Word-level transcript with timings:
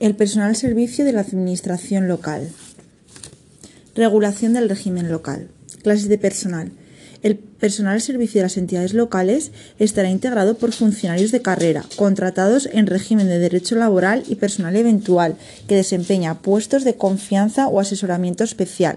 El 0.00 0.16
personal 0.16 0.48
al 0.48 0.56
servicio 0.56 1.04
de 1.04 1.12
la 1.12 1.20
Administración 1.20 2.08
local. 2.08 2.48
Regulación 3.94 4.54
del 4.54 4.70
régimen 4.70 5.10
local. 5.10 5.48
Clases 5.82 6.08
de 6.08 6.16
personal. 6.16 6.72
El 7.22 7.36
personal 7.36 7.96
al 7.96 8.00
servicio 8.00 8.38
de 8.38 8.44
las 8.44 8.56
entidades 8.56 8.94
locales 8.94 9.52
estará 9.78 10.08
integrado 10.08 10.56
por 10.56 10.72
funcionarios 10.72 11.32
de 11.32 11.42
carrera, 11.42 11.84
contratados 11.96 12.66
en 12.72 12.86
régimen 12.86 13.28
de 13.28 13.38
derecho 13.38 13.74
laboral 13.74 14.22
y 14.26 14.36
personal 14.36 14.74
eventual, 14.74 15.36
que 15.68 15.76
desempeña 15.76 16.40
puestos 16.40 16.82
de 16.84 16.94
confianza 16.94 17.68
o 17.68 17.78
asesoramiento 17.78 18.42
especial. 18.42 18.96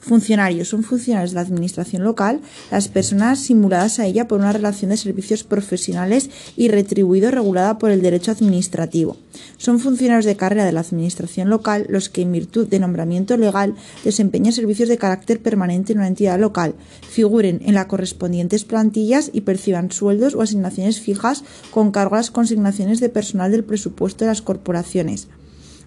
Funcionarios 0.00 0.68
son 0.68 0.84
funcionarios 0.84 1.30
de 1.32 1.36
la 1.36 1.40
administración 1.40 2.04
local, 2.04 2.40
las 2.70 2.88
personas 2.88 3.40
simuladas 3.40 3.98
a 3.98 4.06
ella 4.06 4.28
por 4.28 4.40
una 4.40 4.52
relación 4.52 4.90
de 4.90 4.96
servicios 4.96 5.42
profesionales 5.42 6.30
y 6.56 6.68
retribuido 6.68 7.30
regulada 7.30 7.78
por 7.78 7.90
el 7.90 8.02
derecho 8.02 8.30
administrativo. 8.30 9.16
Son 9.56 9.80
funcionarios 9.80 10.24
de 10.24 10.36
carrera 10.36 10.64
de 10.64 10.72
la 10.72 10.80
administración 10.80 11.50
local 11.50 11.86
los 11.88 12.08
que, 12.08 12.22
en 12.22 12.32
virtud 12.32 12.68
de 12.68 12.78
nombramiento 12.78 13.36
legal, 13.36 13.74
desempeñan 14.04 14.52
servicios 14.52 14.88
de 14.88 14.98
carácter 14.98 15.42
permanente 15.42 15.92
en 15.92 15.98
una 15.98 16.08
entidad 16.08 16.38
local, 16.38 16.74
figuren 17.08 17.60
en 17.64 17.74
las 17.74 17.86
correspondientes 17.86 18.64
plantillas 18.64 19.30
y 19.32 19.42
perciban 19.42 19.90
sueldos 19.90 20.34
o 20.34 20.42
asignaciones 20.42 21.00
fijas 21.00 21.42
con 21.70 21.90
cargo 21.90 22.14
a 22.14 22.18
las 22.18 22.30
consignaciones 22.30 23.00
de 23.00 23.08
personal 23.08 23.50
del 23.50 23.64
presupuesto 23.64 24.24
de 24.24 24.30
las 24.30 24.42
corporaciones. 24.42 25.28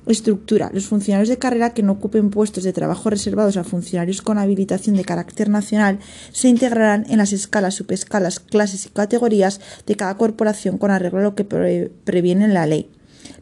Estructura. 0.10 0.72
Los 0.74 0.88
funcionarios 0.88 1.30
de 1.30 1.38
carrera 1.38 1.76
que 1.76 1.84
no 1.84 1.92
ocupen 1.94 2.32
puestos 2.32 2.64
de 2.64 2.74
trabajo 2.74 3.12
reservados 3.12 3.58
a 3.58 3.64
funcionarios 3.64 4.24
con 4.24 4.40
habilitación 4.40 4.96
de 4.96 5.06
carácter 5.06 5.50
nacional 5.50 6.00
se 6.32 6.48
integrarán 6.48 7.06
en 7.10 7.20
las 7.20 7.32
escalas, 7.32 7.76
subescalas, 7.76 8.40
clases 8.40 8.88
y 8.88 8.90
categorías 8.90 9.62
de 9.86 9.96
cada 9.96 10.18
corporación 10.18 10.80
con 10.80 10.90
arreglo 10.90 11.20
a 11.20 11.24
lo 11.24 11.36
que 11.36 11.44
previene 11.44 12.48
la 12.48 12.66
ley. 12.66 12.90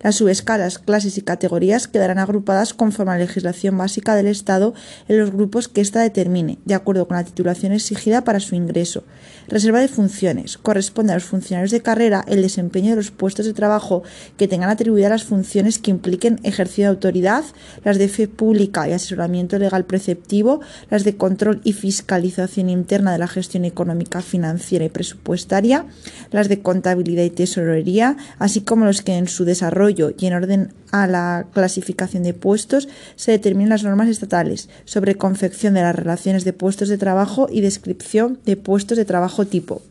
Las 0.02 0.16
subescalas, 0.16 0.78
clases 0.78 1.18
y 1.18 1.22
categorías 1.22 1.88
quedarán 1.88 2.20
agrupadas 2.20 2.74
conforme 2.74 3.14
a 3.14 3.16
la 3.16 3.26
legislación 3.26 3.78
básica 3.78 4.16
del 4.16 4.28
Estado 4.28 4.74
en 5.08 5.18
los 5.18 5.32
grupos 5.32 5.68
que 5.68 5.82
ésta 5.82 6.02
determine, 6.02 6.60
de 6.66 6.76
acuerdo 6.76 7.08
con 7.08 7.18
la 7.18 7.24
titulación 7.24 7.72
exigida 7.72 8.24
para 8.24 8.40
su 8.40 8.56
ingreso. 8.56 9.04
Reserva 9.48 9.80
de 9.80 9.88
funciones. 9.88 10.58
Corresponde 10.58 11.14
a 11.14 11.16
los 11.16 11.24
funcionarios 11.24 11.72
de 11.72 11.82
carrera 11.82 12.24
el 12.28 12.42
desempeño 12.42 12.92
de 12.92 12.98
los 12.98 13.12
puestos 13.12 13.46
de 13.46 13.54
trabajo 13.54 14.04
que 14.38 14.48
tengan 14.48 14.70
atribuidas 14.70 15.10
las 15.10 15.24
funciones 15.24 15.80
que 15.80 15.92
impliquen 15.92 16.40
ejercicio 16.44 16.84
de 16.84 16.90
autoridad, 16.90 17.44
las 17.84 17.98
de 17.98 18.08
fe 18.08 18.28
pública 18.28 18.88
y 18.88 18.94
asesoramiento 18.94 19.58
legal 19.58 19.86
preceptivo, 19.86 20.62
las 20.90 21.04
de 21.04 21.18
control 21.18 21.62
y 21.64 21.74
fiscalización 21.74 22.70
interna 22.70 23.14
de 23.14 23.20
la 23.20 23.28
gestión 23.28 23.66
económica, 23.66 24.22
financiera 24.22 24.86
y 24.86 24.90
presupuestaria, 24.90 25.86
las 26.32 26.50
de 26.50 26.62
contabilidad 26.62 27.24
y 27.24 27.30
tesorería, 27.30 28.18
así 28.38 28.62
como 28.62 28.86
los 28.86 29.02
que 29.02 29.16
en 29.16 29.28
su 29.28 29.46
desarrollo 29.46 29.87
y 29.90 30.26
en 30.26 30.34
orden 30.34 30.74
a 30.92 31.08
la 31.08 31.46
clasificación 31.54 32.24
de 32.24 32.34
puestos 32.34 32.88
se 33.16 33.32
determinan 33.32 33.70
las 33.70 33.84
normas 33.84 34.10
estatales 34.10 34.70
sobre 34.86 35.16
confección 35.16 35.74
de 35.74 35.82
las 35.82 35.96
relaciones 35.96 36.44
de 36.44 36.54
puestos 36.54 36.90
de 36.90 36.98
trabajo 36.98 37.48
y 37.52 37.62
descripción 37.62 38.40
de 38.46 38.58
puestos 38.58 38.98
de 38.98 39.06
trabajo 39.06 39.46
tipo. 39.46 39.82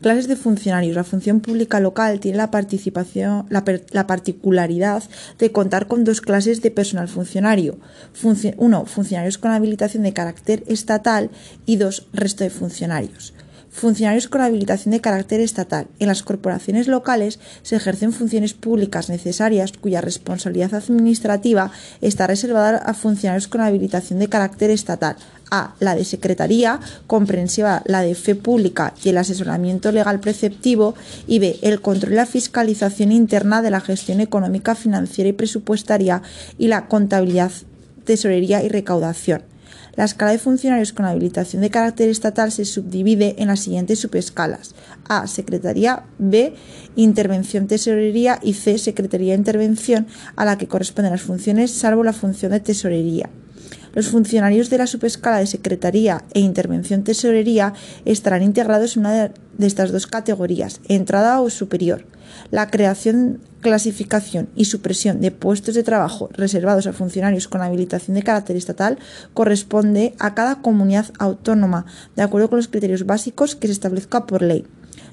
Clases 0.00 0.28
de 0.28 0.36
funcionarios. 0.36 0.96
La 0.96 1.04
función 1.04 1.40
pública 1.40 1.80
local 1.80 2.20
tiene 2.20 2.36
la 2.36 2.50
participación, 2.50 3.46
la, 3.48 4.06
particularidad 4.06 5.02
de 5.38 5.50
contar 5.50 5.86
con 5.86 6.04
dos 6.04 6.20
clases 6.20 6.60
de 6.60 6.70
personal 6.70 7.08
funcionario. 7.08 7.78
uno, 8.58 8.84
funcionarios 8.84 9.38
con 9.38 9.52
habilitación 9.52 10.02
de 10.02 10.12
carácter 10.12 10.62
estatal 10.66 11.30
y 11.64 11.76
dos, 11.76 12.06
resto 12.12 12.44
de 12.44 12.50
funcionarios 12.50 13.32
funcionarios 13.74 14.28
con 14.28 14.40
habilitación 14.40 14.92
de 14.92 15.00
carácter 15.00 15.40
estatal. 15.40 15.88
En 15.98 16.06
las 16.06 16.22
corporaciones 16.22 16.86
locales 16.86 17.40
se 17.62 17.74
ejercen 17.74 18.12
funciones 18.12 18.54
públicas 18.54 19.08
necesarias 19.08 19.72
cuya 19.72 20.00
responsabilidad 20.00 20.74
administrativa 20.74 21.72
está 22.00 22.28
reservada 22.28 22.78
a 22.78 22.94
funcionarios 22.94 23.48
con 23.48 23.60
habilitación 23.60 24.20
de 24.20 24.28
carácter 24.28 24.70
estatal. 24.70 25.16
A. 25.50 25.74
La 25.80 25.94
de 25.94 26.04
secretaría, 26.04 26.80
comprensiva 27.06 27.82
la 27.84 28.00
de 28.00 28.14
fe 28.14 28.34
pública 28.34 28.94
y 29.02 29.10
el 29.10 29.18
asesoramiento 29.18 29.92
legal 29.92 30.20
preceptivo. 30.20 30.94
Y 31.26 31.38
B. 31.38 31.58
El 31.62 31.80
control 31.80 32.14
y 32.14 32.16
la 32.16 32.26
fiscalización 32.26 33.12
interna 33.12 33.60
de 33.60 33.70
la 33.70 33.80
gestión 33.80 34.20
económica, 34.20 34.74
financiera 34.74 35.28
y 35.28 35.32
presupuestaria 35.32 36.22
y 36.58 36.68
la 36.68 36.86
contabilidad, 36.86 37.52
tesorería 38.04 38.62
y 38.62 38.68
recaudación. 38.68 39.53
La 39.96 40.04
escala 40.04 40.32
de 40.32 40.38
funcionarios 40.38 40.92
con 40.92 41.06
habilitación 41.06 41.62
de 41.62 41.70
carácter 41.70 42.08
estatal 42.08 42.50
se 42.50 42.64
subdivide 42.64 43.36
en 43.38 43.48
las 43.48 43.60
siguientes 43.60 44.00
subescalas. 44.00 44.74
A. 45.08 45.26
Secretaría. 45.26 46.04
B. 46.18 46.54
Intervención 46.96 47.66
tesorería. 47.66 48.40
Y 48.42 48.54
C. 48.54 48.78
Secretaría 48.78 49.32
de 49.32 49.38
Intervención, 49.38 50.06
a 50.36 50.44
la 50.44 50.58
que 50.58 50.68
corresponden 50.68 51.12
las 51.12 51.22
funciones 51.22 51.70
salvo 51.70 52.02
la 52.02 52.12
función 52.12 52.52
de 52.52 52.60
tesorería. 52.60 53.30
Los 53.94 54.08
funcionarios 54.08 54.70
de 54.70 54.78
la 54.78 54.86
subescala 54.86 55.38
de 55.38 55.46
secretaría 55.46 56.24
e 56.34 56.40
intervención 56.40 57.04
tesorería 57.04 57.74
estarán 58.04 58.42
integrados 58.42 58.96
en 58.96 59.00
una 59.00 59.32
de 59.58 59.66
estas 59.66 59.92
dos 59.92 60.06
categorías, 60.06 60.80
entrada 60.88 61.40
o 61.40 61.50
superior. 61.50 62.06
La 62.50 62.70
creación, 62.70 63.40
clasificación 63.60 64.48
y 64.56 64.64
supresión 64.64 65.20
de 65.20 65.30
puestos 65.30 65.74
de 65.74 65.82
trabajo 65.82 66.28
reservados 66.32 66.86
a 66.86 66.92
funcionarios 66.92 67.48
con 67.48 67.62
habilitación 67.62 68.16
de 68.16 68.22
carácter 68.22 68.56
estatal 68.56 68.98
corresponde 69.32 70.14
a 70.18 70.34
cada 70.34 70.56
comunidad 70.56 71.06
autónoma, 71.18 71.86
de 72.16 72.22
acuerdo 72.22 72.48
con 72.48 72.58
los 72.58 72.68
criterios 72.68 73.06
básicos 73.06 73.54
que 73.54 73.68
se 73.68 73.72
establezca 73.72 74.26
por 74.26 74.42
ley. 74.42 74.66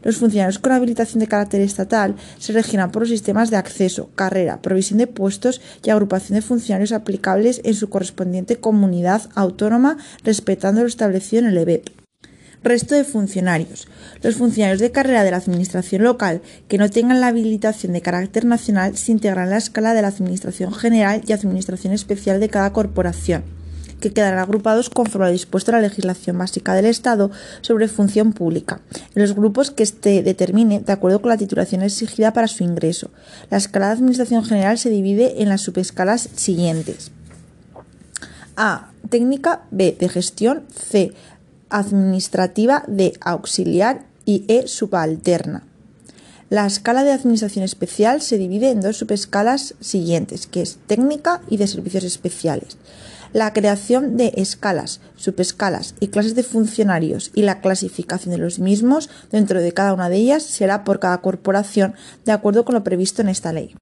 Los 0.03 0.17
funcionarios 0.17 0.59
con 0.59 0.72
habilitación 0.72 1.19
de 1.19 1.28
carácter 1.28 1.62
estatal 1.62 2.16
se 2.39 2.53
regirán 2.53 2.91
por 2.91 3.03
los 3.03 3.09
sistemas 3.09 3.50
de 3.50 3.57
acceso, 3.57 4.09
carrera, 4.16 4.62
provisión 4.62 4.97
de 4.97 5.07
puestos 5.07 5.62
y 5.84 5.89
agrupación 5.89 6.35
de 6.35 6.41
funcionarios 6.41 6.91
aplicables 6.91 7.62
en 7.63 7.75
su 7.75 7.89
correspondiente 7.89 8.57
comunidad 8.57 9.29
autónoma, 9.35 9.97
respetando 10.23 10.81
lo 10.81 10.88
establecido 10.88 11.44
en 11.44 11.50
el 11.50 11.57
EBEP. 11.57 11.89
Resto 12.63 12.94
de 12.94 13.03
funcionarios. 13.03 13.88
Los 14.22 14.35
funcionarios 14.35 14.79
de 14.79 14.91
carrera 14.91 15.23
de 15.23 15.31
la 15.31 15.38
Administración 15.38 16.03
local 16.03 16.41
que 16.68 16.78
no 16.78 16.89
tengan 16.89 17.19
la 17.19 17.28
habilitación 17.28 17.94
de 17.94 18.01
carácter 18.01 18.45
nacional 18.45 18.97
se 18.97 19.12
integran 19.12 19.45
en 19.45 19.51
la 19.51 19.57
escala 19.57 19.95
de 19.95 20.03
la 20.03 20.09
Administración 20.09 20.72
general 20.72 21.23
y 21.25 21.33
Administración 21.33 21.94
especial 21.94 22.39
de 22.39 22.50
cada 22.50 22.72
corporación 22.72 23.60
que 24.01 24.12
quedarán 24.12 24.39
agrupados 24.39 24.89
conforme 24.89 25.28
lo 25.28 25.31
dispuesto 25.31 25.72
en 25.72 25.78
la 25.78 25.88
legislación 25.88 26.38
básica 26.38 26.73
del 26.73 26.85
Estado 26.85 27.31
sobre 27.62 27.88
función 27.88 28.34
pública, 28.34 28.81
en 29.16 29.22
los 29.22 29.34
grupos 29.34 29.72
que 29.72 29.84
éste 29.84 30.23
determine 30.23 30.81
de 30.81 30.91
acuerdo 30.91 31.22
con 31.22 31.29
la 31.29 31.38
titulación 31.38 31.81
exigida 31.84 32.34
para 32.34 32.50
su 32.50 32.66
ingreso. 32.66 33.09
La 33.50 33.57
escala 33.57 33.88
de 33.88 33.94
administración 33.94 34.44
general 34.44 34.78
se 34.78 34.89
divide 34.89 35.41
en 35.41 35.47
las 35.47 35.62
subescalas 35.62 36.28
siguientes. 36.35 37.12
A. 38.57 38.91
Técnica. 39.09 39.62
B. 39.72 39.95
De 39.97 40.09
gestión. 40.09 40.63
C. 40.69 41.13
Administrativa. 41.69 42.83
D. 42.88 43.13
Auxiliar. 43.22 44.06
Y 44.25 44.45
E. 44.47 44.68
Subalterna. 44.68 45.63
La 46.51 46.66
escala 46.66 47.06
de 47.06 47.13
administración 47.13 47.63
especial 47.63 48.22
se 48.22 48.38
divide 48.38 48.72
en 48.72 48.81
dos 48.81 48.97
subescalas 48.97 49.73
siguientes, 49.79 50.47
que 50.47 50.62
es 50.62 50.79
técnica 50.85 51.41
y 51.47 51.56
de 51.56 51.66
servicios 51.66 52.03
especiales. 52.03 52.75
La 53.34 53.53
creación 53.53 54.18
de 54.18 54.34
escalas, 54.36 55.00
subescalas 55.16 55.96
y 56.02 56.09
clases 56.09 56.36
de 56.36 56.44
funcionarios 56.44 57.31
y 57.34 57.44
la 57.44 57.62
clasificación 57.62 58.31
de 58.31 58.38
los 58.38 58.59
mismos 58.59 59.09
dentro 59.31 59.62
de 59.62 59.74
cada 59.74 59.94
una 59.94 60.09
de 60.09 60.18
ellas 60.18 60.44
será 60.44 60.84
por 60.84 61.00
cada 61.00 61.22
corporación 61.22 61.94
de 62.25 62.34
acuerdo 62.34 62.66
con 62.66 62.75
lo 62.75 62.84
previsto 62.84 63.22
en 63.22 63.30
esta 63.30 63.53
ley. 63.53 63.75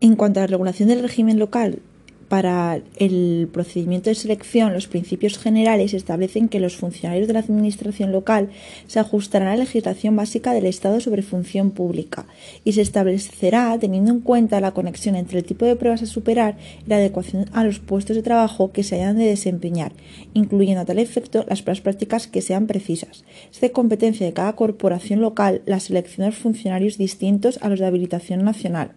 En 0.00 0.16
cuanto 0.16 0.40
a 0.40 0.44
la 0.44 0.46
regulación 0.46 0.88
del 0.88 1.02
régimen 1.02 1.38
local, 1.38 1.82
para 2.28 2.80
el 2.96 3.48
procedimiento 3.52 4.10
de 4.10 4.14
selección, 4.14 4.74
los 4.74 4.86
principios 4.86 5.38
generales 5.38 5.94
establecen 5.94 6.48
que 6.48 6.60
los 6.60 6.76
funcionarios 6.76 7.26
de 7.26 7.32
la 7.32 7.40
Administración 7.40 8.12
local 8.12 8.50
se 8.86 9.00
ajustarán 9.00 9.48
a 9.48 9.52
la 9.52 9.64
legislación 9.64 10.14
básica 10.14 10.52
del 10.52 10.66
Estado 10.66 11.00
sobre 11.00 11.22
función 11.22 11.70
pública 11.70 12.26
y 12.64 12.72
se 12.72 12.82
establecerá 12.82 13.76
teniendo 13.80 14.10
en 14.10 14.20
cuenta 14.20 14.60
la 14.60 14.72
conexión 14.72 15.16
entre 15.16 15.38
el 15.38 15.44
tipo 15.44 15.64
de 15.64 15.76
pruebas 15.76 16.02
a 16.02 16.06
superar 16.06 16.56
y 16.86 16.90
la 16.90 16.96
adecuación 16.96 17.46
a 17.52 17.64
los 17.64 17.78
puestos 17.78 18.16
de 18.16 18.22
trabajo 18.22 18.72
que 18.72 18.82
se 18.82 18.96
hayan 18.96 19.16
de 19.16 19.24
desempeñar, 19.24 19.92
incluyendo 20.34 20.82
a 20.82 20.84
tal 20.84 20.98
efecto 20.98 21.46
las 21.48 21.62
pruebas 21.62 21.80
prácticas 21.80 22.26
que 22.26 22.42
sean 22.42 22.66
precisas. 22.66 23.24
Es 23.50 23.60
de 23.60 23.72
competencia 23.72 24.26
de 24.26 24.34
cada 24.34 24.54
corporación 24.54 25.20
local 25.20 25.62
la 25.64 25.80
selección 25.80 26.26
de 26.26 26.32
los 26.32 26.40
funcionarios 26.40 26.98
distintos 26.98 27.58
a 27.62 27.70
los 27.70 27.80
de 27.80 27.86
habilitación 27.86 28.44
nacional. 28.44 28.92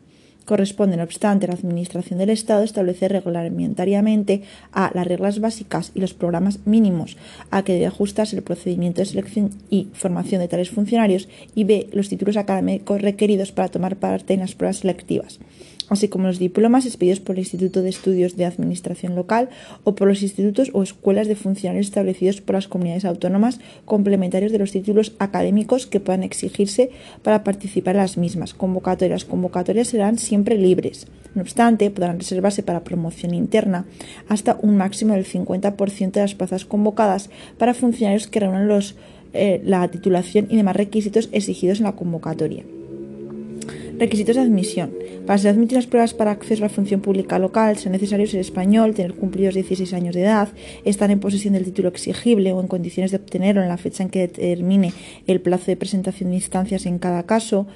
Corresponde, 0.51 0.97
no 0.97 1.03
obstante, 1.03 1.45
a 1.45 1.47
la 1.47 1.53
Administración 1.53 2.19
del 2.19 2.29
Estado 2.29 2.63
establecer 2.63 3.13
reglamentariamente 3.13 4.41
a 4.73 4.91
las 4.93 5.07
reglas 5.07 5.39
básicas 5.39 5.93
y 5.95 6.01
los 6.01 6.13
programas 6.13 6.59
mínimos 6.65 7.15
a 7.51 7.63
que 7.63 7.71
debe 7.71 7.85
ajustarse 7.85 8.35
el 8.35 8.43
procedimiento 8.43 8.99
de 8.99 9.05
selección 9.05 9.51
y 9.69 9.87
formación 9.93 10.41
de 10.41 10.49
tales 10.49 10.69
funcionarios 10.69 11.29
y 11.55 11.63
b. 11.63 11.87
los 11.93 12.09
títulos 12.09 12.35
académicos 12.35 13.01
requeridos 13.01 13.53
para 13.53 13.69
tomar 13.69 13.95
parte 13.95 14.33
en 14.33 14.41
las 14.41 14.53
pruebas 14.53 14.79
selectivas. 14.79 15.39
Así 15.91 16.07
como 16.07 16.27
los 16.27 16.39
diplomas 16.39 16.85
expedidos 16.85 17.19
por 17.19 17.35
el 17.35 17.41
Instituto 17.41 17.81
de 17.81 17.89
Estudios 17.89 18.37
de 18.37 18.45
Administración 18.45 19.13
Local 19.13 19.49
o 19.83 19.93
por 19.93 20.07
los 20.07 20.23
institutos 20.23 20.71
o 20.73 20.81
escuelas 20.81 21.27
de 21.27 21.35
funcionarios 21.35 21.87
establecidos 21.87 22.39
por 22.39 22.55
las 22.55 22.69
comunidades 22.69 23.03
autónomas 23.05 23.59
complementarios 23.83 24.53
de 24.53 24.59
los 24.59 24.71
títulos 24.71 25.13
académicos 25.19 25.87
que 25.87 25.99
puedan 25.99 26.23
exigirse 26.23 26.91
para 27.23 27.43
participar 27.43 27.95
en 27.95 28.01
las 28.01 28.17
mismas. 28.17 28.53
Convocatorias. 28.53 29.25
Convocatorias 29.25 29.89
serán 29.89 30.17
siempre 30.17 30.57
libres. 30.57 31.07
No 31.35 31.41
obstante, 31.41 31.91
podrán 31.91 32.19
reservarse 32.19 32.63
para 32.63 32.85
promoción 32.85 33.33
interna 33.33 33.85
hasta 34.29 34.57
un 34.61 34.77
máximo 34.77 35.13
del 35.13 35.25
50% 35.25 36.11
de 36.11 36.21
las 36.21 36.35
plazas 36.35 36.63
convocadas 36.63 37.29
para 37.57 37.73
funcionarios 37.73 38.27
que 38.27 38.39
reúnan 38.39 38.69
los, 38.69 38.95
eh, 39.33 39.61
la 39.65 39.85
titulación 39.89 40.47
y 40.49 40.55
demás 40.55 40.77
requisitos 40.77 41.27
exigidos 41.33 41.79
en 41.79 41.85
la 41.85 41.97
convocatoria. 41.97 42.63
Requisitos 44.01 44.35
de 44.35 44.41
admisión. 44.41 44.91
Para 45.27 45.37
ser 45.37 45.51
admitidas 45.51 45.83
las 45.83 45.91
pruebas 45.91 46.15
para 46.15 46.31
acceso 46.31 46.63
a 46.63 46.67
la 46.67 46.73
función 46.73 47.01
pública 47.01 47.37
local, 47.37 47.73
es 47.73 47.85
necesario 47.85 48.25
ser 48.25 48.39
español, 48.39 48.95
tener 48.95 49.13
cumplidos 49.13 49.53
16 49.53 49.93
años 49.93 50.15
de 50.15 50.23
edad, 50.23 50.49
estar 50.85 51.11
en 51.11 51.19
posesión 51.19 51.53
del 51.53 51.65
título 51.65 51.89
exigible 51.89 52.51
o 52.51 52.59
en 52.59 52.67
condiciones 52.67 53.11
de 53.11 53.17
obtenerlo 53.17 53.61
en 53.61 53.67
la 53.67 53.77
fecha 53.77 54.01
en 54.01 54.09
que 54.09 54.21
determine 54.21 54.91
el 55.27 55.39
plazo 55.39 55.65
de 55.67 55.77
presentación 55.77 56.31
de 56.31 56.37
instancias 56.37 56.87
en 56.87 56.97
cada 56.97 57.27
caso, 57.27 57.67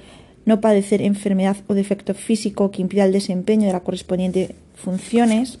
no 0.46 0.60
padecer 0.60 1.00
enfermedad 1.00 1.58
o 1.68 1.74
defecto 1.74 2.12
físico 2.12 2.72
que 2.72 2.82
impida 2.82 3.04
el 3.04 3.12
desempeño 3.12 3.68
de 3.68 3.72
la 3.72 3.84
correspondiente 3.84 4.56
funciones 4.74 5.60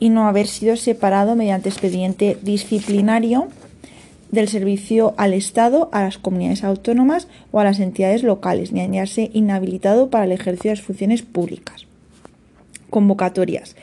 y 0.00 0.08
no 0.08 0.26
haber 0.26 0.46
sido 0.46 0.74
separado 0.78 1.36
mediante 1.36 1.68
expediente 1.68 2.38
disciplinario 2.40 3.48
del 4.34 4.48
servicio 4.48 5.14
al 5.16 5.32
Estado, 5.32 5.88
a 5.92 6.02
las 6.02 6.18
comunidades 6.18 6.64
autónomas 6.64 7.28
o 7.52 7.60
a 7.60 7.64
las 7.64 7.80
entidades 7.80 8.22
locales, 8.22 8.72
ni 8.72 8.80
hallarse 8.80 9.30
inhabilitado 9.32 10.10
para 10.10 10.24
el 10.24 10.32
ejercicio 10.32 10.70
de 10.70 10.76
las 10.76 10.84
funciones 10.84 11.22
públicas. 11.22 11.86
Convocatorias. 12.90 13.76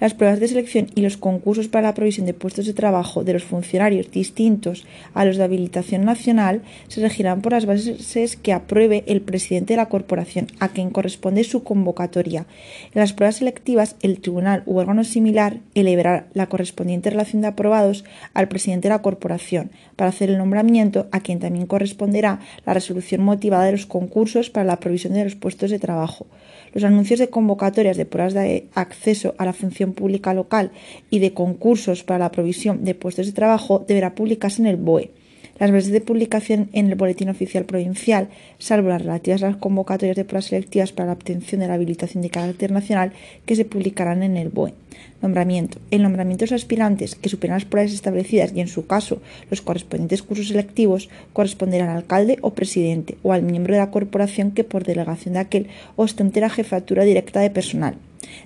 Las 0.00 0.14
pruebas 0.14 0.38
de 0.38 0.46
selección 0.46 0.86
y 0.94 1.00
los 1.00 1.16
concursos 1.16 1.66
para 1.66 1.88
la 1.88 1.94
provisión 1.94 2.24
de 2.24 2.32
puestos 2.32 2.66
de 2.66 2.72
trabajo 2.72 3.24
de 3.24 3.32
los 3.32 3.42
funcionarios 3.42 4.12
distintos 4.12 4.86
a 5.12 5.24
los 5.24 5.36
de 5.36 5.42
habilitación 5.42 6.04
nacional 6.04 6.62
se 6.86 7.00
regirán 7.00 7.42
por 7.42 7.50
las 7.50 7.66
bases 7.66 8.36
que 8.36 8.52
apruebe 8.52 9.02
el 9.08 9.22
presidente 9.22 9.72
de 9.72 9.78
la 9.78 9.88
corporación, 9.88 10.46
a 10.60 10.68
quien 10.68 10.90
corresponde 10.90 11.42
su 11.42 11.64
convocatoria. 11.64 12.46
En 12.94 13.00
las 13.00 13.12
pruebas 13.12 13.36
selectivas, 13.36 13.96
el 14.00 14.20
tribunal 14.20 14.62
u 14.66 14.78
órgano 14.78 15.02
similar 15.02 15.58
elevará 15.74 16.28
la 16.32 16.48
correspondiente 16.48 17.10
relación 17.10 17.42
de 17.42 17.48
aprobados 17.48 18.04
al 18.34 18.46
presidente 18.46 18.86
de 18.86 18.94
la 18.94 19.02
corporación 19.02 19.72
para 19.96 20.10
hacer 20.10 20.30
el 20.30 20.38
nombramiento, 20.38 21.08
a 21.10 21.20
quien 21.20 21.40
también 21.40 21.66
corresponderá 21.66 22.38
la 22.64 22.74
resolución 22.74 23.22
motivada 23.22 23.64
de 23.64 23.72
los 23.72 23.86
concursos 23.86 24.48
para 24.48 24.64
la 24.64 24.78
provisión 24.78 25.14
de 25.14 25.24
los 25.24 25.34
puestos 25.34 25.72
de 25.72 25.80
trabajo. 25.80 26.28
Los 26.72 26.84
anuncios 26.84 27.18
de 27.18 27.30
convocatorias 27.30 27.96
de 27.96 28.04
pruebas 28.04 28.34
de 28.34 28.68
acceso 28.74 29.34
a 29.38 29.44
la 29.44 29.52
función 29.52 29.87
pública 29.92 30.34
local 30.34 30.70
y 31.10 31.18
de 31.18 31.34
concursos 31.34 32.04
para 32.04 32.18
la 32.18 32.32
provisión 32.32 32.84
de 32.84 32.94
puestos 32.94 33.26
de 33.26 33.32
trabajo 33.32 33.84
deberá 33.86 34.14
publicarse 34.14 34.62
en 34.62 34.68
el 34.68 34.76
BOE. 34.76 35.10
Las 35.58 35.72
bases 35.72 35.90
de 35.90 36.00
publicación 36.00 36.68
en 36.72 36.86
el 36.86 36.94
Boletín 36.94 37.30
Oficial 37.30 37.64
Provincial, 37.64 38.28
salvo 38.60 38.90
las 38.90 39.02
relativas 39.02 39.42
a 39.42 39.48
las 39.48 39.56
convocatorias 39.56 40.16
de 40.16 40.24
pruebas 40.24 40.46
selectivas 40.46 40.92
para 40.92 41.08
la 41.08 41.14
obtención 41.14 41.60
de 41.60 41.66
la 41.66 41.74
habilitación 41.74 42.22
de 42.22 42.30
carácter 42.30 42.70
nacional, 42.70 43.12
que 43.44 43.56
se 43.56 43.64
publicarán 43.64 44.22
en 44.22 44.36
el 44.36 44.50
BOE. 44.50 44.74
Nombramiento. 45.20 45.80
El 45.90 46.04
nombramiento 46.04 46.44
de 46.44 46.52
los 46.52 46.62
aspirantes 46.62 47.16
que 47.16 47.28
superen 47.28 47.54
las 47.54 47.64
pruebas 47.64 47.92
establecidas 47.92 48.52
y, 48.54 48.60
en 48.60 48.68
su 48.68 48.86
caso, 48.86 49.20
los 49.50 49.60
correspondientes 49.60 50.22
cursos 50.22 50.46
selectivos 50.46 51.08
corresponderán 51.32 51.88
al 51.88 51.96
alcalde 51.98 52.38
o 52.40 52.54
presidente 52.54 53.18
o 53.24 53.32
al 53.32 53.42
miembro 53.42 53.74
de 53.74 53.80
la 53.80 53.90
corporación 53.90 54.52
que, 54.52 54.62
por 54.62 54.84
delegación 54.84 55.34
de 55.34 55.40
aquel, 55.40 55.66
ostente 55.96 56.40
la 56.40 56.50
jefatura 56.50 57.02
directa 57.02 57.40
de 57.40 57.50
personal. 57.50 57.96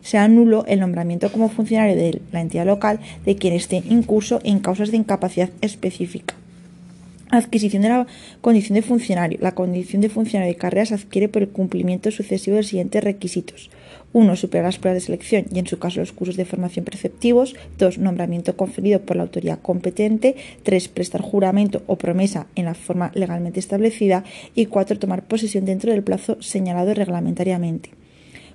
Sea 0.02 0.28
nulo 0.28 0.64
el 0.66 0.80
nombramiento 0.80 1.30
como 1.32 1.48
funcionario 1.48 1.96
de 1.96 2.20
la 2.32 2.40
entidad 2.40 2.66
local 2.66 3.00
de 3.24 3.36
quien 3.36 3.54
esté 3.54 3.82
incurso 3.88 4.40
en 4.44 4.60
causas 4.60 4.90
de 4.90 4.96
incapacidad 4.98 5.50
específica. 5.60 6.34
Adquisición 7.32 7.80
de 7.80 7.88
la 7.88 8.06
condición 8.42 8.74
de 8.74 8.82
funcionario. 8.82 9.38
La 9.40 9.52
condición 9.52 10.02
de 10.02 10.10
funcionario 10.10 10.52
de 10.52 10.58
carrera 10.58 10.84
se 10.84 10.94
adquiere 10.96 11.30
por 11.30 11.40
el 11.40 11.48
cumplimiento 11.48 12.10
sucesivo 12.10 12.56
de 12.56 12.60
los 12.60 12.68
siguientes 12.68 13.02
requisitos. 13.02 13.70
1. 14.12 14.36
Superar 14.36 14.66
las 14.66 14.78
pruebas 14.78 15.00
de 15.00 15.06
selección 15.06 15.46
y, 15.50 15.58
en 15.58 15.66
su 15.66 15.78
caso, 15.78 16.00
los 16.00 16.12
cursos 16.12 16.36
de 16.36 16.44
formación 16.44 16.84
preceptivos. 16.84 17.56
2. 17.78 17.96
Nombramiento 17.96 18.54
conferido 18.54 19.00
por 19.00 19.16
la 19.16 19.22
autoridad 19.22 19.60
competente. 19.62 20.36
3. 20.62 20.88
Prestar 20.88 21.22
juramento 21.22 21.82
o 21.86 21.96
promesa 21.96 22.48
en 22.54 22.66
la 22.66 22.74
forma 22.74 23.10
legalmente 23.14 23.60
establecida. 23.60 24.24
Y 24.54 24.66
4. 24.66 24.98
Tomar 24.98 25.22
posesión 25.22 25.64
dentro 25.64 25.90
del 25.90 26.02
plazo 26.02 26.36
señalado 26.42 26.92
reglamentariamente. 26.92 28.01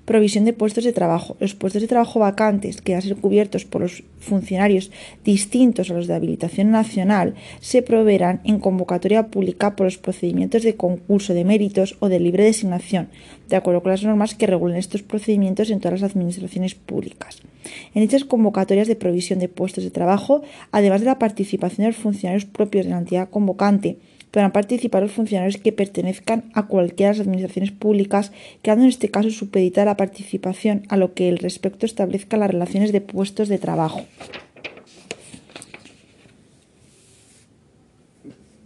Provisión 0.07 0.45
de 0.45 0.53
puestos 0.53 0.85
de 0.85 0.93
trabajo. 0.93 1.35
Los 1.41 1.53
puestos 1.53 1.81
de 1.81 1.87
trabajo 1.89 2.17
vacantes 2.17 2.81
que 2.81 2.95
a 2.95 3.01
ser 3.01 3.17
cubiertos 3.17 3.65
por 3.65 3.81
los 3.81 4.05
funcionarios 4.21 4.89
distintos 5.25 5.91
a 5.91 5.95
los 5.95 6.07
de 6.07 6.15
habilitación 6.15 6.71
nacional 6.71 7.35
se 7.59 7.81
proveerán 7.81 8.39
en 8.45 8.59
convocatoria 8.59 9.27
pública 9.27 9.75
por 9.75 9.83
los 9.83 9.97
procedimientos 9.97 10.63
de 10.63 10.77
concurso 10.77 11.33
de 11.33 11.43
méritos 11.43 11.97
o 11.99 12.07
de 12.07 12.21
libre 12.21 12.45
designación, 12.45 13.09
de 13.49 13.57
acuerdo 13.57 13.83
con 13.83 13.91
las 13.91 14.03
normas 14.03 14.33
que 14.33 14.47
regulen 14.47 14.77
estos 14.77 15.03
procedimientos 15.03 15.69
en 15.71 15.81
todas 15.81 15.99
las 15.99 16.11
administraciones 16.11 16.73
públicas. 16.73 17.41
En 17.93 18.01
dichas 18.01 18.23
convocatorias 18.23 18.87
de 18.87 18.95
provisión 18.95 19.39
de 19.39 19.49
puestos 19.49 19.83
de 19.83 19.91
trabajo, 19.91 20.41
además 20.71 21.01
de 21.01 21.07
la 21.07 21.19
participación 21.19 21.83
de 21.83 21.91
los 21.91 22.01
funcionarios 22.01 22.45
propios 22.45 22.85
de 22.85 22.91
la 22.91 22.99
entidad 22.99 23.29
convocante, 23.29 23.97
podrán 24.37 24.51
participar 24.51 25.01
los 25.01 25.13
funcionarios 25.13 25.57
que 25.57 25.71
pertenezcan 25.71 26.51
a 26.53 26.67
cualquiera 26.67 27.11
de 27.11 27.17
las 27.17 27.25
administraciones 27.25 27.71
públicas, 27.71 28.31
quedando 28.61 28.83
en 28.83 28.89
este 28.89 29.09
caso 29.09 29.31
supedita 29.31 29.83
la 29.83 29.97
participación 29.97 30.83
a 30.89 30.97
lo 30.97 31.15
que 31.15 31.27
el 31.27 31.39
respecto 31.39 31.87
establezca 31.87 32.37
las 32.37 32.51
relaciones 32.51 32.91
de 32.91 33.01
puestos 33.01 33.49
de 33.49 33.57
trabajo. 33.57 34.05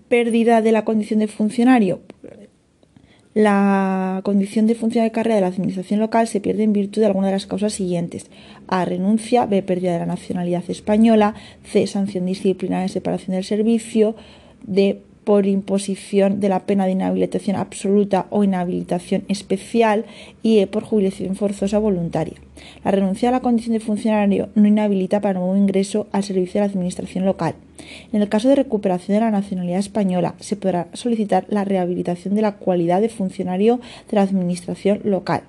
Pérdida 0.09 0.61
de 0.61 0.73
la 0.73 0.83
condición 0.83 1.21
de 1.21 1.27
funcionario. 1.27 2.01
La 3.33 4.19
condición 4.25 4.67
de 4.67 4.75
funcionario 4.75 5.11
de 5.11 5.15
carrera 5.15 5.35
de 5.35 5.41
la 5.41 5.47
administración 5.47 6.01
local 6.01 6.27
se 6.27 6.41
pierde 6.41 6.63
en 6.63 6.73
virtud 6.73 6.99
de 6.99 7.07
alguna 7.07 7.27
de 7.27 7.33
las 7.33 7.47
causas 7.47 7.71
siguientes. 7.71 8.25
A. 8.67 8.83
Renuncia. 8.83 9.45
B. 9.45 9.63
Pérdida 9.63 9.93
de 9.93 9.99
la 9.99 10.05
nacionalidad 10.05 10.65
española. 10.67 11.33
C. 11.63 11.87
Sanción 11.87 12.25
disciplinaria 12.25 12.87
de 12.87 12.89
separación 12.89 13.35
del 13.35 13.45
servicio. 13.45 14.17
D 14.63 15.03
por 15.31 15.47
imposición 15.47 16.41
de 16.41 16.49
la 16.49 16.65
pena 16.65 16.85
de 16.85 16.91
inhabilitación 16.91 17.55
absoluta 17.55 18.27
o 18.31 18.43
inhabilitación 18.43 19.23
especial 19.29 20.03
y 20.43 20.59
e 20.59 20.67
por 20.67 20.83
jubilación 20.83 21.39
forzosa 21.39 21.79
voluntaria. 21.79 22.35
La 22.83 22.91
renuncia 22.91 23.29
a 23.29 23.31
la 23.31 23.39
condición 23.39 23.71
de 23.71 23.79
funcionario 23.79 24.49
no 24.55 24.67
inhabilita 24.67 25.21
para 25.21 25.39
nuevo 25.39 25.55
ingreso 25.55 26.07
al 26.11 26.25
servicio 26.25 26.59
de 26.59 26.67
la 26.67 26.71
Administración 26.73 27.23
local. 27.23 27.55
En 28.11 28.21
el 28.21 28.27
caso 28.27 28.49
de 28.49 28.59
recuperación 28.59 29.15
de 29.15 29.21
la 29.21 29.31
nacionalidad 29.31 29.79
española, 29.79 30.35
se 30.41 30.57
podrá 30.57 30.89
solicitar 30.91 31.45
la 31.47 31.63
rehabilitación 31.63 32.35
de 32.35 32.41
la 32.41 32.57
cualidad 32.57 32.99
de 32.99 33.07
funcionario 33.07 33.79
de 34.09 34.15
la 34.17 34.23
Administración 34.23 34.99
local. 35.05 35.43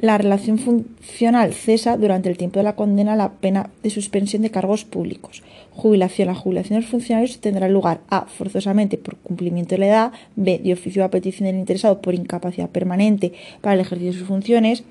La 0.00 0.16
relación 0.16 0.58
funcional 0.58 1.52
cesa 1.52 1.98
durante 1.98 2.30
el 2.30 2.38
tiempo 2.38 2.58
de 2.58 2.64
la 2.64 2.74
condena 2.74 3.16
la 3.16 3.32
pena 3.32 3.68
de 3.82 3.90
suspensión 3.90 4.40
de 4.40 4.50
cargos 4.50 4.86
públicos. 4.86 5.42
Jubilación. 5.72 6.28
La 6.28 6.34
jubilación 6.34 6.78
de 6.78 6.82
los 6.82 6.90
funcionarios 6.90 7.38
tendrá 7.40 7.68
lugar 7.68 8.00
A. 8.08 8.24
forzosamente 8.24 8.96
por 8.96 9.16
cumplimiento 9.16 9.74
de 9.74 9.78
la 9.80 9.86
edad, 9.88 10.12
B. 10.36 10.58
de 10.64 10.72
oficio 10.72 11.04
a 11.04 11.10
petición 11.10 11.46
del 11.46 11.56
interesado 11.56 12.00
por 12.00 12.14
incapacidad 12.14 12.70
permanente 12.70 13.34
para 13.60 13.74
el 13.74 13.80
ejercicio 13.80 14.12
de 14.12 14.18
sus 14.18 14.28
funciones, 14.28 14.84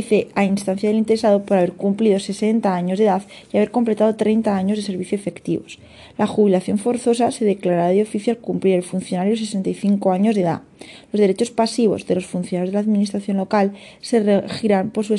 C. 0.00 0.28
a 0.34 0.44
instancia 0.44 0.88
del 0.88 0.96
interesado 0.96 1.44
por 1.44 1.58
haber 1.58 1.72
cumplido 1.72 2.18
60 2.18 2.74
años 2.74 2.98
de 2.98 3.04
edad 3.04 3.22
y 3.52 3.58
haber 3.58 3.70
completado 3.70 4.16
30 4.16 4.56
años 4.56 4.78
de 4.78 4.82
servicio 4.82 5.16
efectivos. 5.16 5.78
La 6.16 6.26
jubilación 6.26 6.78
forzosa 6.78 7.30
se 7.30 7.44
declarará 7.44 7.88
de 7.88 8.00
oficio 8.00 8.32
al 8.32 8.38
cumplir 8.38 8.76
el 8.76 8.82
funcionario 8.82 9.36
65 9.36 10.12
años 10.12 10.34
de 10.34 10.42
edad. 10.42 10.62
Los 11.12 11.20
derechos 11.20 11.50
pasivos 11.50 12.06
de 12.06 12.14
los 12.14 12.26
funcionarios 12.26 12.70
de 12.70 12.74
la 12.74 12.80
Administración 12.80 13.36
local 13.36 13.72
se 14.00 14.20
regirán 14.20 14.90
por 14.90 15.04
su, 15.04 15.14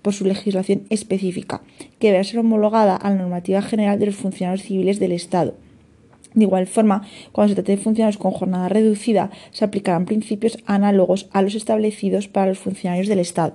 por 0.00 0.14
su 0.14 0.24
legislación 0.24 0.84
específica, 0.88 1.60
que 1.98 2.06
deberá 2.08 2.24
ser 2.24 2.38
homologada 2.38 2.96
a 2.96 3.10
la 3.10 3.16
normativa 3.16 3.60
general 3.60 3.98
de 3.98 4.06
los 4.06 4.16
funcionarios 4.16 4.62
civiles 4.62 4.98
del 4.98 5.12
Estado. 5.12 5.54
De 6.34 6.44
igual 6.44 6.66
forma, 6.66 7.06
cuando 7.30 7.50
se 7.50 7.54
trate 7.54 7.76
de 7.76 7.82
funcionarios 7.82 8.18
con 8.18 8.32
jornada 8.32 8.68
reducida, 8.68 9.30
se 9.52 9.64
aplicarán 9.64 10.04
principios 10.04 10.58
análogos 10.66 11.28
a 11.32 11.42
los 11.42 11.54
establecidos 11.54 12.26
para 12.26 12.48
los 12.48 12.58
funcionarios 12.58 13.06
del 13.06 13.20
Estado. 13.20 13.54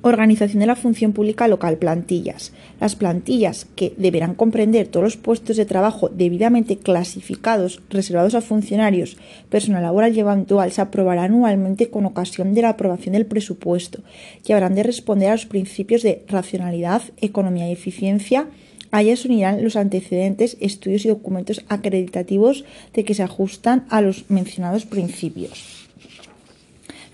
Organización 0.00 0.60
de 0.60 0.66
la 0.66 0.76
función 0.76 1.12
pública 1.12 1.48
local, 1.48 1.76
plantillas. 1.76 2.52
Las 2.80 2.94
plantillas, 2.94 3.66
que 3.74 3.94
deberán 3.96 4.36
comprender 4.36 4.86
todos 4.86 5.02
los 5.02 5.16
puestos 5.16 5.56
de 5.56 5.64
trabajo 5.64 6.08
debidamente 6.08 6.76
clasificados, 6.76 7.82
reservados 7.90 8.36
a 8.36 8.40
funcionarios, 8.40 9.16
personal 9.50 9.82
laboral 9.82 10.16
y 10.16 10.20
eventual, 10.20 10.70
se 10.70 10.82
aprobarán 10.82 11.32
anualmente 11.32 11.90
con 11.90 12.06
ocasión 12.06 12.54
de 12.54 12.62
la 12.62 12.68
aprobación 12.70 13.14
del 13.14 13.26
presupuesto 13.26 13.98
y 14.46 14.52
habrán 14.52 14.76
de 14.76 14.84
responder 14.84 15.30
a 15.30 15.32
los 15.32 15.46
principios 15.46 16.02
de 16.02 16.22
racionalidad, 16.28 17.02
economía 17.20 17.68
y 17.68 17.72
eficiencia. 17.72 18.46
A 18.92 19.02
ellas 19.02 19.24
unirán 19.24 19.64
los 19.64 19.74
antecedentes, 19.74 20.56
estudios 20.60 21.06
y 21.06 21.08
documentos 21.08 21.64
acreditativos 21.68 22.64
de 22.94 23.04
que 23.04 23.14
se 23.14 23.24
ajustan 23.24 23.84
a 23.90 24.00
los 24.00 24.30
mencionados 24.30 24.86
principios. 24.86 25.77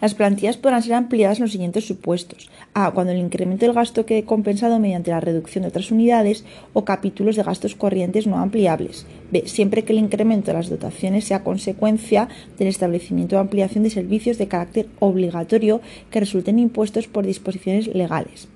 Las 0.01 0.15
plantillas 0.15 0.57
podrán 0.57 0.83
ser 0.83 0.95
ampliadas 0.95 1.39
en 1.39 1.45
los 1.45 1.53
siguientes 1.53 1.87
supuestos. 1.87 2.51
A. 2.75 2.91
Cuando 2.91 3.13
el 3.13 3.19
incremento 3.19 3.65
del 3.65 3.75
gasto 3.75 4.07
quede 4.07 4.25
compensado 4.25 4.79
mediante 4.79 5.11
la 5.11 5.21
reducción 5.21 5.63
de 5.63 5.69
otras 5.69 5.91
unidades 5.91 6.45
o 6.73 6.85
capítulos 6.85 7.37
de 7.37 7.43
gastos 7.43 7.75
corrientes 7.75 8.27
no 8.27 8.39
ampliables. 8.39 9.07
B. 9.31 9.45
Siempre 9.47 9.85
que 9.85 9.93
el 9.93 9.99
incremento 9.99 10.49
de 10.49 10.59
las 10.59 10.71
dotaciones 10.71 11.25
sea 11.25 11.45
consecuencia 11.45 12.29
del 12.59 12.69
establecimiento 12.69 13.37
o 13.37 13.41
ampliación 13.41 13.85
de 13.85 13.91
servicios 13.91 14.39
de 14.39 14.49
carácter 14.49 14.87
obligatorio 15.01 15.81
que 16.11 16.21
resulten 16.21 16.59
impuestos 16.59 17.07
por 17.07 17.27
disposiciones 17.27 17.87
legales. 17.89 18.49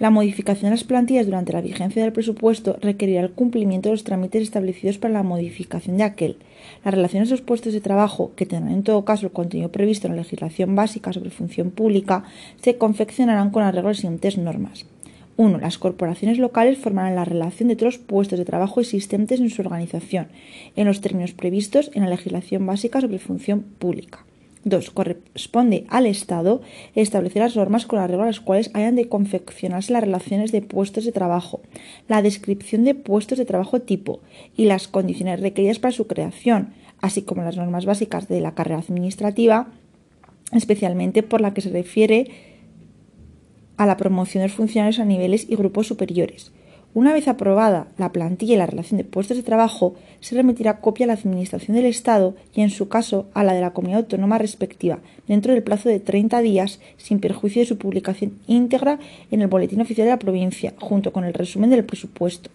La 0.00 0.10
modificación 0.10 0.64
de 0.64 0.70
las 0.70 0.82
plantillas 0.82 1.26
durante 1.26 1.52
la 1.52 1.60
vigencia 1.60 2.02
del 2.02 2.12
presupuesto 2.12 2.76
requerirá 2.80 3.20
el 3.20 3.30
cumplimiento 3.30 3.88
de 3.88 3.94
los 3.94 4.02
trámites 4.02 4.42
establecidos 4.42 4.98
para 4.98 5.14
la 5.14 5.22
modificación 5.22 5.98
de 5.98 6.02
aquel. 6.02 6.36
Las 6.84 6.94
relaciones 6.94 7.28
de 7.28 7.34
los 7.34 7.42
puestos 7.42 7.72
de 7.72 7.80
trabajo, 7.80 8.32
que 8.34 8.44
tendrán 8.44 8.74
en 8.74 8.82
todo 8.82 9.04
caso 9.04 9.26
el 9.26 9.32
contenido 9.32 9.70
previsto 9.70 10.08
en 10.08 10.16
la 10.16 10.22
legislación 10.22 10.74
básica 10.74 11.12
sobre 11.12 11.30
función 11.30 11.70
pública, 11.70 12.24
se 12.60 12.76
confeccionarán 12.76 13.50
con 13.50 13.62
arreglo 13.62 13.88
a 13.88 13.92
las 13.92 13.98
siguientes 13.98 14.36
normas. 14.36 14.84
1. 15.36 15.58
Las 15.58 15.78
corporaciones 15.78 16.38
locales 16.38 16.78
formarán 16.78 17.14
la 17.14 17.24
relación 17.24 17.68
de 17.68 17.76
todos 17.76 17.94
los 17.94 18.02
puestos 18.02 18.38
de 18.38 18.44
trabajo 18.44 18.80
existentes 18.80 19.38
en 19.38 19.50
su 19.50 19.62
organización, 19.62 20.26
en 20.74 20.86
los 20.86 21.00
términos 21.00 21.32
previstos 21.32 21.92
en 21.94 22.02
la 22.02 22.10
legislación 22.10 22.66
básica 22.66 23.00
sobre 23.00 23.18
función 23.20 23.62
pública. 23.62 24.24
2. 24.64 24.90
Corresponde 24.90 25.86
al 25.88 26.06
Estado 26.06 26.60
establecer 26.94 27.42
las 27.42 27.56
normas 27.56 27.86
con 27.86 27.98
arreglo 27.98 28.22
a 28.22 28.26
las 28.26 28.40
cuales 28.40 28.70
hayan 28.74 28.96
de 28.96 29.08
confeccionarse 29.08 29.92
las 29.92 30.02
relaciones 30.02 30.52
de 30.52 30.62
puestos 30.62 31.04
de 31.04 31.12
trabajo, 31.12 31.60
la 32.08 32.22
descripción 32.22 32.84
de 32.84 32.94
puestos 32.94 33.38
de 33.38 33.44
trabajo 33.44 33.80
tipo 33.80 34.20
y 34.56 34.64
las 34.64 34.88
condiciones 34.88 35.40
requeridas 35.40 35.78
para 35.78 35.92
su 35.92 36.06
creación, 36.06 36.74
así 37.00 37.22
como 37.22 37.42
las 37.42 37.56
normas 37.56 37.86
básicas 37.86 38.28
de 38.28 38.40
la 38.40 38.54
carrera 38.54 38.80
administrativa, 38.80 39.68
especialmente 40.52 41.22
por 41.22 41.40
la 41.40 41.54
que 41.54 41.60
se 41.60 41.70
refiere 41.70 42.30
a 43.76 43.86
la 43.86 43.96
promoción 43.96 44.42
de 44.42 44.48
funcionarios 44.48 45.00
a 45.00 45.04
niveles 45.04 45.46
y 45.48 45.56
grupos 45.56 45.86
superiores. 45.86 46.52
Una 46.94 47.12
vez 47.12 47.26
aprobada 47.26 47.88
la 47.98 48.12
plantilla 48.12 48.54
y 48.54 48.56
la 48.56 48.66
relación 48.66 48.98
de 48.98 49.04
puestos 49.04 49.36
de 49.36 49.42
trabajo, 49.42 49.96
se 50.20 50.36
remitirá 50.36 50.78
copia 50.78 51.04
a 51.04 51.08
la 51.08 51.14
Administración 51.14 51.76
del 51.76 51.86
Estado 51.86 52.36
y, 52.54 52.60
en 52.60 52.70
su 52.70 52.86
caso, 52.86 53.26
a 53.34 53.42
la 53.42 53.52
de 53.52 53.60
la 53.60 53.72
comunidad 53.72 54.02
autónoma 54.02 54.38
respectiva, 54.38 55.00
dentro 55.26 55.52
del 55.52 55.64
plazo 55.64 55.88
de 55.88 55.98
30 55.98 56.40
días, 56.40 56.78
sin 56.96 57.18
perjuicio 57.18 57.62
de 57.62 57.66
su 57.66 57.78
publicación 57.78 58.38
íntegra 58.46 59.00
en 59.32 59.42
el 59.42 59.48
Boletín 59.48 59.80
Oficial 59.80 60.06
de 60.06 60.12
la 60.12 60.20
provincia, 60.20 60.72
junto 60.78 61.12
con 61.12 61.24
el 61.24 61.34
resumen 61.34 61.70
del 61.70 61.84
presupuesto. 61.84 62.48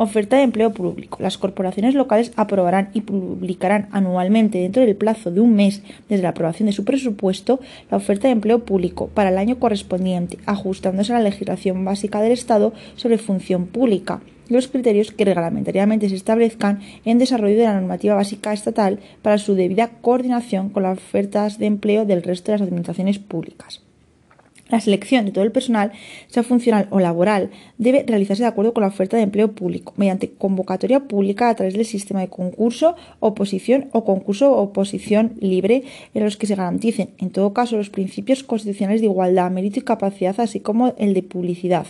Oferta 0.00 0.36
de 0.36 0.44
empleo 0.44 0.72
público. 0.72 1.18
Las 1.20 1.38
corporaciones 1.38 1.96
locales 1.96 2.30
aprobarán 2.36 2.90
y 2.94 3.00
publicarán 3.00 3.88
anualmente, 3.90 4.58
dentro 4.58 4.80
del 4.84 4.94
plazo 4.94 5.32
de 5.32 5.40
un 5.40 5.56
mes 5.56 5.82
desde 6.08 6.22
la 6.22 6.28
aprobación 6.28 6.66
de 6.66 6.72
su 6.72 6.84
presupuesto, 6.84 7.58
la 7.90 7.96
oferta 7.96 8.28
de 8.28 8.32
empleo 8.34 8.64
público 8.64 9.08
para 9.08 9.30
el 9.30 9.38
año 9.38 9.58
correspondiente, 9.58 10.38
ajustándose 10.46 11.12
a 11.12 11.16
la 11.16 11.24
legislación 11.24 11.84
básica 11.84 12.20
del 12.20 12.30
Estado 12.30 12.72
sobre 12.94 13.18
función 13.18 13.66
pública 13.66 14.20
los 14.48 14.68
criterios 14.68 15.10
que 15.10 15.24
reglamentariamente 15.24 16.08
se 16.08 16.14
establezcan 16.14 16.80
en 17.04 17.18
desarrollo 17.18 17.58
de 17.58 17.64
la 17.64 17.74
normativa 17.74 18.14
básica 18.14 18.52
estatal 18.52 19.00
para 19.20 19.36
su 19.36 19.54
debida 19.54 19.88
coordinación 20.00 20.70
con 20.70 20.84
las 20.84 20.96
ofertas 20.96 21.58
de 21.58 21.66
empleo 21.66 22.06
del 22.06 22.22
resto 22.22 22.52
de 22.52 22.58
las 22.58 22.66
administraciones 22.66 23.18
públicas. 23.18 23.82
La 24.68 24.80
selección 24.80 25.24
de 25.24 25.32
todo 25.32 25.44
el 25.44 25.52
personal, 25.52 25.92
sea 26.26 26.42
funcional 26.42 26.88
o 26.90 27.00
laboral, 27.00 27.50
debe 27.78 28.04
realizarse 28.06 28.42
de 28.42 28.48
acuerdo 28.48 28.74
con 28.74 28.82
la 28.82 28.88
oferta 28.88 29.16
de 29.16 29.22
empleo 29.22 29.52
público, 29.52 29.94
mediante 29.96 30.30
convocatoria 30.30 31.00
pública 31.00 31.48
a 31.48 31.54
través 31.54 31.74
del 31.74 31.86
sistema 31.86 32.20
de 32.20 32.28
concurso, 32.28 32.94
oposición 33.20 33.88
o 33.92 34.04
concurso 34.04 34.52
oposición 34.52 35.32
libre, 35.40 35.84
en 36.12 36.24
los 36.24 36.36
que 36.36 36.46
se 36.46 36.54
garanticen, 36.54 37.10
en 37.18 37.30
todo 37.30 37.54
caso, 37.54 37.76
los 37.76 37.88
principios 37.88 38.42
constitucionales 38.42 39.00
de 39.00 39.06
igualdad, 39.06 39.50
mérito 39.50 39.78
y 39.78 39.82
capacidad, 39.82 40.38
así 40.38 40.60
como 40.60 40.94
el 40.98 41.14
de 41.14 41.22
publicidad. 41.22 41.86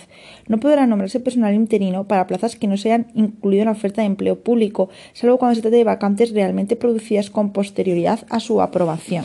No 0.47 0.59
podrá 0.59 0.87
nombrarse 0.87 1.21
personal 1.21 1.55
interino 1.55 2.07
para 2.07 2.27
plazas 2.27 2.57
que 2.57 2.69
no 2.69 2.77
se 2.77 2.93
hayan 2.93 3.09
incluido 3.15 3.63
en 3.63 3.67
la 3.67 3.73
oferta 3.73 4.03
de 4.03 4.07
empleo 4.07 4.41
público, 4.41 4.89
salvo 5.15 5.39
cuando 5.39 5.57
se 5.57 5.63
trate 5.63 5.77
de 5.77 5.85
vacantes 5.85 6.31
realmente 6.33 6.77
producidas 6.77 7.31
con 7.31 7.53
posterioridad 7.53 8.25
a 8.31 8.41
su 8.41 8.63
aprobación. 8.63 9.25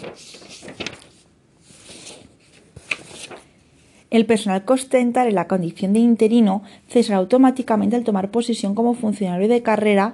El 4.13 4.27
personal 4.27 4.63
que 4.63 4.73
ostenta 4.73 5.27
la 5.29 5.47
condición 5.47 5.91
de 5.91 5.99
interino 5.99 6.61
cesará 6.87 7.17
automáticamente 7.17 7.95
al 7.95 8.03
tomar 8.03 8.29
posesión 8.29 8.75
como 8.75 8.93
funcionario 8.93 9.47
de 9.47 9.63
carrera 9.63 10.13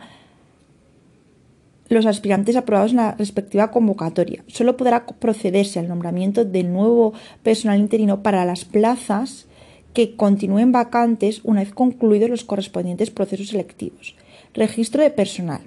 los 1.89 2.05
aspirantes 2.05 2.55
aprobados 2.55 2.91
en 2.91 2.97
la 2.97 3.11
respectiva 3.15 3.71
convocatoria. 3.71 4.45
Solo 4.47 4.77
podrá 4.77 5.05
procederse 5.05 5.79
al 5.79 5.89
nombramiento 5.89 6.45
del 6.45 6.71
nuevo 6.71 7.13
personal 7.43 7.77
interino 7.77 8.23
para 8.23 8.45
las 8.45 8.63
plazas 8.63 9.47
que 9.93 10.15
continúen 10.15 10.71
vacantes 10.71 11.41
una 11.43 11.59
vez 11.59 11.73
concluidos 11.73 12.29
los 12.29 12.45
correspondientes 12.45 13.09
procesos 13.09 13.49
selectivos. 13.49 14.15
Registro 14.53 15.03
de 15.03 15.09
personal. 15.09 15.61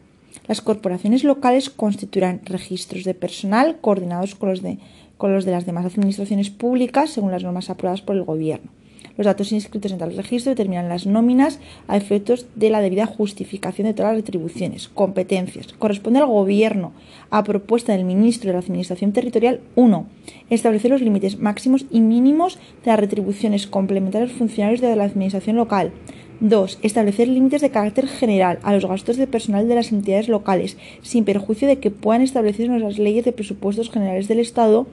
Las 0.49 0.63
corporaciones 0.63 1.23
locales 1.23 1.69
constituirán 1.69 2.41
registros 2.47 3.05
de 3.05 3.13
personal 3.13 3.79
coordinados 3.81 4.35
con 4.35 4.49
los 4.49 4.63
de 4.63 4.79
con 5.23 5.33
los 5.33 5.45
de 5.45 5.53
las 5.53 5.67
demás 5.67 5.87
administraciones 5.87 6.51
públicas 6.51 7.11
según 7.11 7.31
las 7.31 7.45
normas 7.45 7.71
aprobadas 7.71 8.03
por 8.03 8.17
el 8.17 8.25
Gobierno. 8.25 8.73
Los 9.17 9.25
datos 9.25 9.53
inscritos 9.53 9.93
en 9.93 9.99
tal 9.99 10.17
registro 10.17 10.51
determinan 10.51 10.89
las 10.89 11.07
nóminas 11.07 11.61
a 11.87 11.97
efectos 11.97 12.47
de 12.57 12.71
la 12.71 12.81
debida 12.81 13.07
justificación 13.07 13.87
de 13.87 13.95
todas 13.95 14.15
las 14.15 14.25
retribuciones, 14.25 14.89
competencias. 14.89 15.75
Corresponde 15.79 16.19
al 16.19 16.27
Gobierno, 16.27 16.91
a 17.31 17.45
propuesta 17.45 17.93
del 17.93 18.05
Ministro 18.05 18.49
de 18.49 18.55
la 18.55 18.59
Administración 18.59 19.13
Territorial, 19.13 19.61
1. 19.77 20.07
Establecer 20.51 20.91
los 20.91 21.03
límites 21.03 21.39
máximos 21.39 21.87
y 21.89 22.01
mínimos 22.01 22.59
de 22.85 22.91
las 22.91 22.99
retribuciones 22.99 23.69
complementarias 23.69 24.29
a 24.29 24.33
los 24.33 24.39
funcionarios 24.39 24.81
de 24.81 24.97
la 24.97 25.05
Administración 25.05 25.55
local. 25.55 25.93
2. 26.41 26.81
Establecer 26.83 27.29
límites 27.29 27.61
de 27.61 27.71
carácter 27.71 28.09
general 28.09 28.59
a 28.65 28.75
los 28.75 28.87
gastos 28.87 29.19
de 29.19 29.29
personal 29.29 29.69
de 29.69 29.77
las 29.77 29.93
entidades 29.93 30.29
locales, 30.29 30.77
sin 31.01 31.25
perjuicio 31.25 31.69
de 31.69 31.79
que 31.79 31.93
puedan 31.93 32.23
establecerse 32.23 32.77
las 32.81 32.99
leyes 32.99 33.25
de 33.25 33.31
presupuestos 33.31 33.89
generales 33.89 34.27
del 34.27 34.41
Estado 34.41 34.89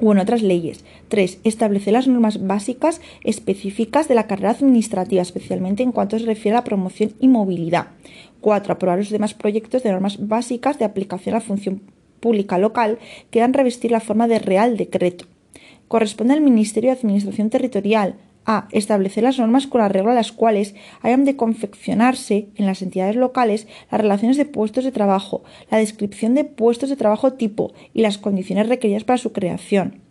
o 0.00 0.12
en 0.12 0.18
otras 0.18 0.42
leyes. 0.42 0.84
3. 1.08 1.40
Establecer 1.44 1.92
las 1.92 2.08
normas 2.08 2.46
básicas 2.46 3.00
específicas 3.24 4.08
de 4.08 4.14
la 4.14 4.26
carrera 4.26 4.50
administrativa, 4.50 5.22
especialmente 5.22 5.82
en 5.82 5.92
cuanto 5.92 6.18
se 6.18 6.26
refiere 6.26 6.56
a 6.56 6.60
la 6.60 6.64
promoción 6.64 7.12
y 7.20 7.28
movilidad. 7.28 7.88
4. 8.40 8.72
Aprobar 8.72 8.98
los 8.98 9.10
demás 9.10 9.34
proyectos 9.34 9.82
de 9.82 9.92
normas 9.92 10.26
básicas 10.26 10.78
de 10.78 10.84
aplicación 10.84 11.34
a 11.34 11.38
la 11.38 11.44
función 11.44 11.82
pública 12.20 12.58
local 12.58 12.98
que 13.30 13.40
dan 13.40 13.54
revestir 13.54 13.90
la 13.90 14.00
forma 14.00 14.28
de 14.28 14.38
real 14.38 14.76
decreto. 14.76 15.26
Corresponde 15.88 16.34
al 16.34 16.40
Ministerio 16.40 16.90
de 16.90 16.98
Administración 16.98 17.50
Territorial 17.50 18.16
a. 18.46 18.68
Establecer 18.70 19.24
las 19.24 19.38
normas 19.38 19.66
con 19.66 19.80
arreglo 19.80 20.12
a 20.12 20.14
las 20.14 20.32
cuales 20.32 20.74
hayan 21.02 21.24
de 21.24 21.36
confeccionarse 21.36 22.48
en 22.54 22.66
las 22.66 22.80
entidades 22.82 23.16
locales 23.16 23.66
las 23.90 24.00
relaciones 24.00 24.36
de 24.36 24.46
puestos 24.46 24.84
de 24.84 24.92
trabajo, 24.92 25.44
la 25.70 25.78
descripción 25.78 26.34
de 26.34 26.44
puestos 26.44 26.88
de 26.88 26.96
trabajo 26.96 27.34
tipo 27.34 27.74
y 27.92 28.02
las 28.02 28.18
condiciones 28.18 28.68
requeridas 28.68 29.04
para 29.04 29.18
su 29.18 29.32
creación. 29.32 30.05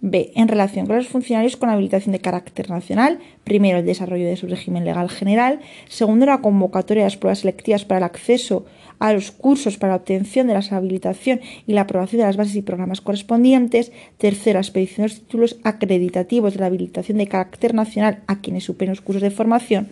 B. 0.00 0.32
En 0.34 0.48
relación 0.48 0.86
con 0.86 0.96
los 0.96 1.08
funcionarios 1.08 1.56
con 1.56 1.68
habilitación 1.68 2.12
de 2.12 2.20
carácter 2.20 2.70
nacional, 2.70 3.18
primero 3.44 3.78
el 3.78 3.86
desarrollo 3.86 4.26
de 4.26 4.36
su 4.36 4.46
régimen 4.46 4.84
legal 4.84 5.10
general, 5.10 5.60
segundo 5.88 6.26
la 6.26 6.40
convocatoria 6.40 7.02
de 7.02 7.06
las 7.06 7.16
pruebas 7.16 7.40
selectivas 7.40 7.84
para 7.84 7.98
el 7.98 8.04
acceso 8.04 8.64
a 8.98 9.12
los 9.12 9.30
cursos 9.30 9.78
para 9.78 9.94
la 9.94 9.96
obtención 9.96 10.46
de 10.46 10.54
la 10.54 10.64
habilitación 10.70 11.40
y 11.66 11.72
la 11.72 11.82
aprobación 11.82 12.20
de 12.20 12.26
las 12.26 12.36
bases 12.36 12.56
y 12.56 12.62
programas 12.62 13.00
correspondientes, 13.00 13.92
tercero 14.18 14.54
la 14.54 14.60
expedición 14.60 15.06
de 15.06 15.12
los 15.12 15.20
títulos 15.22 15.58
acreditativos 15.64 16.54
de 16.54 16.60
la 16.60 16.66
habilitación 16.66 17.18
de 17.18 17.26
carácter 17.26 17.74
nacional 17.74 18.22
a 18.26 18.40
quienes 18.40 18.64
superen 18.64 18.92
los 18.92 19.00
cursos 19.00 19.22
de 19.22 19.30
formación, 19.30 19.88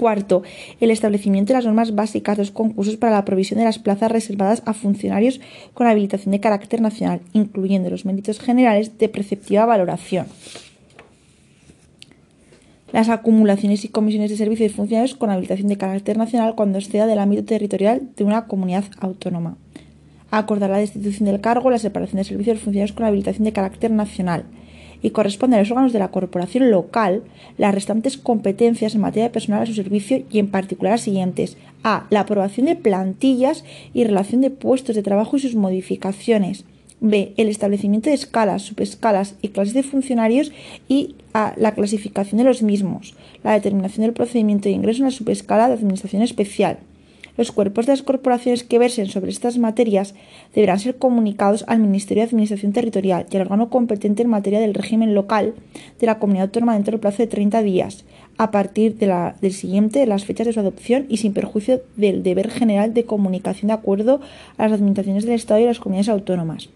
Cuarto, 0.00 0.42
el 0.80 0.90
establecimiento 0.90 1.52
de 1.52 1.58
las 1.58 1.66
normas 1.66 1.94
básicas 1.94 2.38
de 2.38 2.44
los 2.44 2.50
concursos 2.50 2.96
para 2.96 3.12
la 3.12 3.26
provisión 3.26 3.58
de 3.58 3.66
las 3.66 3.78
plazas 3.78 4.10
reservadas 4.10 4.62
a 4.64 4.72
funcionarios 4.72 5.42
con 5.74 5.86
habilitación 5.86 6.32
de 6.32 6.40
carácter 6.40 6.80
nacional, 6.80 7.20
incluyendo 7.34 7.90
los 7.90 8.06
méritos 8.06 8.40
generales 8.40 8.96
de 8.96 9.10
preceptiva 9.10 9.66
valoración. 9.66 10.24
Las 12.92 13.10
acumulaciones 13.10 13.84
y 13.84 13.88
comisiones 13.88 14.30
de 14.30 14.38
servicios 14.38 14.70
de 14.70 14.76
funcionarios 14.76 15.14
con 15.14 15.28
habilitación 15.28 15.68
de 15.68 15.76
carácter 15.76 16.16
nacional 16.16 16.54
cuando 16.54 16.78
exceda 16.78 17.04
del 17.04 17.18
ámbito 17.18 17.44
territorial 17.44 18.08
de 18.16 18.24
una 18.24 18.46
comunidad 18.46 18.84
autónoma. 19.00 19.58
Acordar 20.30 20.70
la 20.70 20.78
destitución 20.78 21.26
del 21.26 21.42
cargo, 21.42 21.68
la 21.68 21.78
separación 21.78 22.16
de 22.16 22.24
servicios 22.24 22.56
de 22.56 22.64
funcionarios 22.64 22.96
con 22.96 23.04
habilitación 23.04 23.44
de 23.44 23.52
carácter 23.52 23.90
nacional 23.90 24.46
y 25.02 25.10
corresponde 25.10 25.56
a 25.56 25.60
los 25.60 25.70
órganos 25.70 25.92
de 25.92 25.98
la 25.98 26.10
corporación 26.10 26.70
local 26.70 27.22
las 27.58 27.74
restantes 27.74 28.16
competencias 28.16 28.94
en 28.94 29.00
materia 29.00 29.24
de 29.24 29.32
personal 29.32 29.62
a 29.62 29.66
su 29.66 29.74
servicio 29.74 30.22
y 30.30 30.38
en 30.38 30.48
particular 30.48 30.92
las 30.92 31.02
siguientes. 31.02 31.56
A. 31.82 32.06
La 32.10 32.20
aprobación 32.20 32.66
de 32.66 32.76
plantillas 32.76 33.64
y 33.94 34.04
relación 34.04 34.42
de 34.42 34.50
puestos 34.50 34.96
de 34.96 35.02
trabajo 35.02 35.36
y 35.36 35.40
sus 35.40 35.54
modificaciones. 35.54 36.64
B. 37.00 37.32
El 37.38 37.48
establecimiento 37.48 38.10
de 38.10 38.14
escalas, 38.14 38.62
subescalas 38.62 39.34
y 39.40 39.48
clases 39.48 39.72
de 39.72 39.82
funcionarios 39.82 40.52
y 40.88 41.14
A. 41.32 41.54
La 41.56 41.72
clasificación 41.72 42.38
de 42.38 42.44
los 42.44 42.62
mismos. 42.62 43.14
La 43.42 43.52
determinación 43.52 44.02
del 44.02 44.12
procedimiento 44.12 44.68
de 44.68 44.74
ingreso 44.74 44.98
en 44.98 45.06
la 45.06 45.10
subescala 45.10 45.68
de 45.68 45.74
administración 45.74 46.22
especial 46.22 46.78
Los 47.40 47.52
cuerpos 47.52 47.86
de 47.86 47.92
las 47.92 48.02
corporaciones 48.02 48.64
que 48.64 48.78
versen 48.78 49.06
sobre 49.06 49.30
estas 49.30 49.56
materias 49.56 50.14
deberán 50.54 50.78
ser 50.78 50.98
comunicados 50.98 51.64
al 51.68 51.78
Ministerio 51.78 52.22
de 52.22 52.26
Administración 52.28 52.74
Territorial 52.74 53.24
y 53.30 53.36
al 53.36 53.40
órgano 53.44 53.70
competente 53.70 54.22
en 54.22 54.28
materia 54.28 54.60
del 54.60 54.74
régimen 54.74 55.14
local 55.14 55.54
de 55.98 56.06
la 56.06 56.18
comunidad 56.18 56.48
autónoma 56.48 56.74
dentro 56.74 56.90
del 56.90 57.00
plazo 57.00 57.22
de 57.22 57.28
30 57.28 57.62
días, 57.62 58.04
a 58.36 58.50
partir 58.50 58.94
del 58.98 59.52
siguiente 59.54 60.00
de 60.00 60.06
las 60.06 60.26
fechas 60.26 60.48
de 60.48 60.52
su 60.52 60.60
adopción 60.60 61.06
y 61.08 61.16
sin 61.16 61.32
perjuicio 61.32 61.80
del 61.96 62.22
deber 62.22 62.50
general 62.50 62.92
de 62.92 63.06
comunicación 63.06 63.68
de 63.68 63.72
acuerdo 63.72 64.20
a 64.58 64.64
las 64.64 64.72
administraciones 64.72 65.24
del 65.24 65.36
Estado 65.36 65.60
y 65.60 65.64
las 65.64 65.80
comunidades 65.80 66.10
autónomas. 66.10 66.68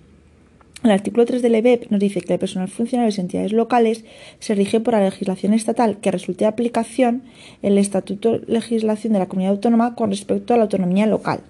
El 0.85 0.91
artículo 0.91 1.25
3 1.25 1.41
del 1.41 1.55
EBEP 1.55 1.91
nos 1.91 1.99
dice 1.99 2.21
que 2.21 2.35
el 2.35 2.39
personal 2.39 2.69
funcionario 2.69 3.11
de 3.11 3.23
entidades 3.23 3.53
locales 3.53 4.05
se 4.39 4.55
rige 4.55 4.81
por 4.81 4.93
la 4.93 5.03
legislación 5.03 5.55
estatal 5.55 5.97
que 5.97 6.11
resulte 6.11 6.45
de 6.45 6.49
aplicación 6.49 7.23
el 7.63 7.79
Estatuto 7.79 8.43
Legislación 8.47 9.15
de 9.15 9.19
la 9.19 9.27
Comunidad 9.27 9.55
Autónoma 9.55 9.95
con 9.95 10.11
respecto 10.11 10.53
a 10.53 10.59
la 10.59 10.65
autonomía 10.65 11.07
local. 11.07 11.41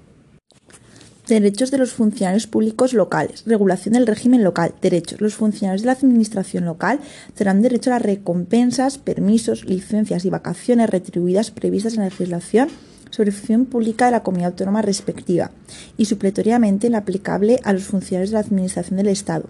Derechos 1.26 1.72
de 1.72 1.78
los 1.78 1.94
funcionarios 1.94 2.46
públicos 2.46 2.92
locales. 2.92 3.42
Regulación 3.44 3.94
del 3.94 4.06
régimen 4.06 4.44
local. 4.44 4.72
Derechos. 4.80 5.20
Los 5.20 5.34
funcionarios 5.34 5.82
de 5.82 5.86
la 5.86 5.92
administración 5.92 6.64
local 6.64 7.00
tendrán 7.34 7.60
derecho 7.60 7.90
a 7.90 7.94
las 7.94 8.02
recompensas, 8.02 8.98
permisos, 8.98 9.64
licencias 9.64 10.24
y 10.24 10.30
vacaciones 10.30 10.90
retribuidas 10.90 11.50
previstas 11.50 11.94
en 11.94 12.00
la 12.00 12.10
legislación 12.10 12.68
sobre 13.14 13.30
función 13.30 13.64
pública 13.64 14.06
de 14.06 14.10
la 14.10 14.24
comunidad 14.24 14.50
autónoma 14.50 14.82
respectiva 14.82 15.52
y 15.96 16.06
supletoriamente 16.06 16.90
la 16.90 16.98
aplicable 16.98 17.60
a 17.62 17.72
los 17.72 17.84
funcionarios 17.84 18.30
de 18.30 18.34
la 18.34 18.40
Administración 18.40 18.96
del 18.96 19.06
Estado. 19.06 19.44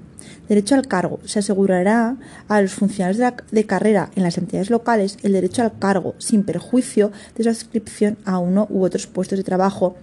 Derecho 0.50 0.74
al 0.74 0.86
cargo. 0.86 1.18
Se 1.24 1.38
asegurará 1.38 2.18
a 2.46 2.60
los 2.60 2.74
funcionarios 2.74 3.32
de, 3.50 3.64
carrera 3.64 4.10
en 4.16 4.22
las 4.22 4.36
entidades 4.36 4.68
locales 4.68 5.16
el 5.22 5.32
derecho 5.32 5.62
al 5.62 5.78
cargo 5.78 6.14
sin 6.18 6.42
perjuicio 6.42 7.10
de 7.36 7.44
su 7.44 7.48
adscripción 7.48 8.18
a 8.26 8.38
uno 8.38 8.66
u 8.68 8.84
otros 8.84 9.06
puestos 9.06 9.38
de 9.38 9.44
trabajo 9.44 9.96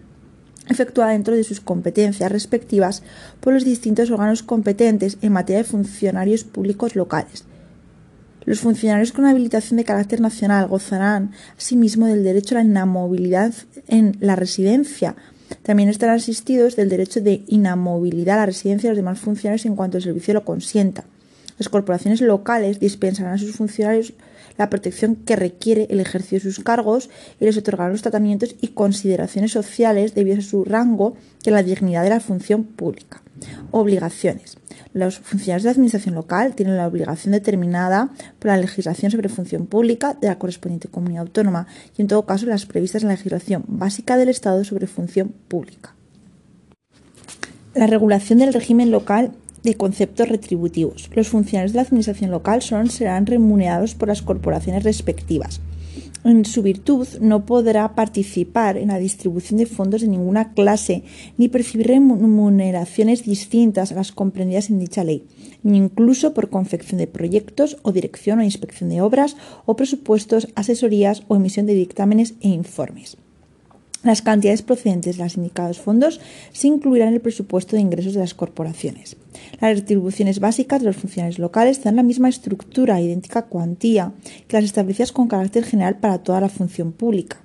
efectuada 0.68 1.12
dentro 1.12 1.36
de 1.36 1.44
sus 1.44 1.60
competencias 1.60 2.32
respectivas 2.32 3.04
por 3.42 3.54
los 3.54 3.64
distintos 3.64 4.10
órganos 4.10 4.42
competentes 4.42 5.20
en 5.22 5.34
materia 5.34 5.62
de 5.62 5.70
funcionarios 5.70 6.46
públicos 6.46 6.96
locales. 6.96 7.46
Los 8.46 8.62
funcionarios 8.62 9.12
con 9.12 9.26
habilitación 9.26 9.78
de 9.78 9.84
carácter 9.84 10.20
nacional 10.20 10.68
gozarán 10.68 11.32
asimismo 11.58 12.08
del 12.08 12.24
derecho 12.24 12.56
a 12.56 12.60
la 12.60 12.66
inamovilidad 12.66 13.54
en 13.88 14.18
la 14.20 14.36
residencia. 14.36 15.16
También 15.62 15.90
estarán 15.90 16.16
asistidos 16.16 16.76
del 16.76 16.90
derecho 16.90 17.22
de 17.22 17.44
inamovilidad 17.48 18.38
a 18.38 18.42
la 18.42 18.46
residencia 18.48 18.90
de 18.90 18.96
los 18.96 19.04
demás 19.04 19.20
funcionarios 19.20 19.66
en 19.66 19.76
cuanto 19.76 19.98
el 19.98 20.04
servicio 20.04 20.34
lo 20.34 20.44
consienta. 20.44 21.04
Las 21.62 21.70
corporaciones 21.70 22.22
locales 22.22 22.80
dispensarán 22.80 23.34
a 23.34 23.38
sus 23.38 23.52
funcionarios 23.52 24.14
la 24.58 24.72
protección 24.72 25.16
que 25.16 25.36
requiere 25.36 25.86
el 25.92 26.00
ejercicio 26.00 26.40
de 26.40 26.56
sus 26.56 26.64
cargos 26.64 27.12
y 27.40 27.46
les 27.46 27.56
otorgarán 27.56 27.92
los 27.92 28.02
tratamientos 28.02 28.56
y 28.62 28.70
consideraciones 28.70 29.52
sociales 29.52 30.16
debido 30.16 30.40
a 30.40 30.42
su 30.42 30.66
rango 30.66 31.14
y 31.46 31.52
a 31.52 31.54
la 31.54 31.62
dignidad 31.62 32.02
de 32.02 32.10
la 32.10 32.20
función 32.20 32.64
pública. 32.64 33.22
Obligaciones. 33.70 34.58
Los 34.94 35.20
funcionarios 35.20 35.62
de 35.62 35.68
la 35.68 35.74
Administración 35.74 36.16
local 36.16 36.56
tienen 36.56 36.78
la 36.78 36.88
obligación 36.88 37.34
determinada 37.34 38.10
por 38.40 38.50
la 38.50 38.58
legislación 38.58 39.12
sobre 39.12 39.30
función 39.30 39.68
pública 39.68 40.18
de 40.20 40.30
la 40.30 40.40
correspondiente 40.40 40.88
comunidad 40.88 41.22
autónoma 41.28 41.68
y, 41.96 42.02
en 42.02 42.08
todo 42.08 42.26
caso, 42.26 42.48
las 42.48 42.66
previstas 42.66 43.04
en 43.04 43.10
la 43.10 43.14
legislación 43.14 43.66
básica 43.68 44.18
del 44.18 44.30
Estado 44.30 44.64
sobre 44.64 44.88
función 44.88 45.32
pública. 45.48 45.94
La 47.76 47.86
regulación 47.86 48.40
del 48.40 48.52
régimen 48.52 48.90
local 48.90 49.34
de 49.64 49.76
conceptos 49.76 50.30
retributivos. 50.30 51.10
Los 51.14 51.30
funcionarios 51.30 51.74
de 51.74 51.78
la 51.78 51.84
Administración 51.84 52.32
local 52.32 52.62
son, 52.62 52.90
serán 52.90 53.26
remunerados 53.26 53.96
por 53.96 54.08
las 54.08 54.22
corporaciones 54.22 54.84
respectivas. 54.84 55.62
En 56.24 56.46
su 56.46 56.62
virtud, 56.62 57.08
no 57.20 57.48
podrá 57.48 57.96
participar 57.96 58.78
en 58.78 58.90
la 58.90 59.00
distribución 59.00 59.58
de 59.58 59.66
fondos 59.66 60.02
de 60.02 60.08
ninguna 60.08 60.54
clase 60.54 61.04
ni 61.38 61.50
percibir 61.50 61.88
remuneraciones 61.88 63.24
distintas 63.24 63.92
a 63.92 63.96
las 63.96 64.12
comprendidas 64.12 64.70
en 64.70 64.80
dicha 64.80 65.04
ley, 65.04 65.26
ni 65.64 65.80
incluso 65.80 66.36
por 66.36 66.52
confección 66.52 67.00
de 67.00 67.08
proyectos 67.08 67.78
o 67.82 67.92
dirección 67.92 68.38
o 68.38 68.44
inspección 68.44 68.92
de 68.92 69.02
obras 69.02 69.36
o 69.66 69.76
presupuestos, 69.76 70.48
asesorías 70.54 71.24
o 71.28 71.36
emisión 71.36 71.66
de 71.66 71.74
dictámenes 71.74 72.36
e 72.40 72.50
informes. 72.50 73.18
Las 74.04 74.24
cantidades 74.24 74.64
procedentes 74.64 75.18
de 75.18 75.24
los 75.24 75.38
indicados 75.38 75.80
fondos 75.80 76.20
se 76.54 76.68
incluirán 76.68 77.10
en 77.10 77.14
el 77.16 77.22
presupuesto 77.22 77.76
de 77.76 77.84
ingresos 77.84 78.14
de 78.14 78.20
las 78.20 78.34
corporaciones. 78.34 79.16
Las 79.60 79.78
retribuciones 79.78 80.40
básicas 80.40 80.82
de 80.82 80.88
los 80.88 80.96
funcionarios 80.96 81.38
locales 81.38 81.84
dan 81.84 81.98
la 81.98 82.04
misma 82.04 82.28
estructura 82.28 83.00
e 83.00 83.04
idéntica 83.04 83.44
cuantía 83.44 84.12
que 84.48 84.58
las 84.58 84.66
establecidas 84.66 85.12
con 85.12 85.28
carácter 85.28 85.66
general 85.66 86.00
para 86.00 86.18
toda 86.18 86.42
la 86.42 86.50
función 86.50 86.94
pública. 86.94 87.42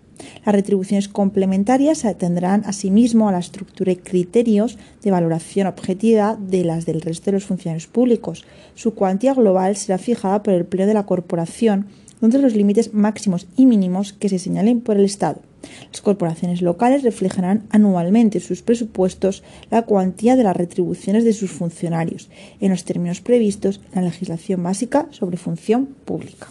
Las 0.47 0.55
retribuciones 0.55 1.09
complementarias 1.09 1.99
se 1.99 2.09
atendrán 2.09 2.63
asimismo 2.65 3.29
a 3.29 3.33
la 3.33 3.39
estructura 3.39 3.93
y 3.93 3.97
criterios 3.97 4.79
de 5.03 5.11
valoración 5.11 5.67
objetiva 5.67 6.39
de 6.41 6.65
las 6.65 6.87
del 6.87 7.03
resto 7.03 7.27
de 7.27 7.33
los 7.33 7.45
funcionarios 7.45 7.87
públicos. 7.87 8.47
Su 8.75 8.95
cuantía 8.95 9.35
global 9.35 9.77
será 9.77 9.99
fijada 9.99 10.43
por 10.43 10.55
el 10.55 10.65
pleno 10.65 10.89
de 10.89 10.95
la 10.95 11.05
corporación 11.05 11.89
dentro 12.23 12.41
de 12.41 12.47
los 12.47 12.57
límites 12.57 12.95
máximos 12.95 13.47
y 13.59 13.67
mínimos 13.67 14.15
que 14.15 14.31
se 14.31 14.39
señalen 14.39 14.81
por 14.81 14.97
el 14.97 15.05
Estado. 15.05 15.43
Las 15.91 16.01
corporaciones 16.01 16.63
locales 16.63 17.03
reflejarán 17.03 17.65
anualmente 17.71 18.39
en 18.39 18.45
sus 18.45 18.63
presupuestos 18.63 19.43
la 19.71 19.83
cuantía 19.83 20.37
de 20.37 20.45
las 20.45 20.57
retribuciones 20.57 21.25
de 21.25 21.33
sus 21.33 21.51
funcionarios, 21.51 22.29
en 22.61 22.71
los 22.71 22.85
términos 22.85 23.21
previstos 23.21 23.81
en 23.93 24.03
la 24.03 24.09
legislación 24.11 24.63
básica 24.63 25.07
sobre 25.11 25.37
función 25.37 25.87
pública. 26.05 26.49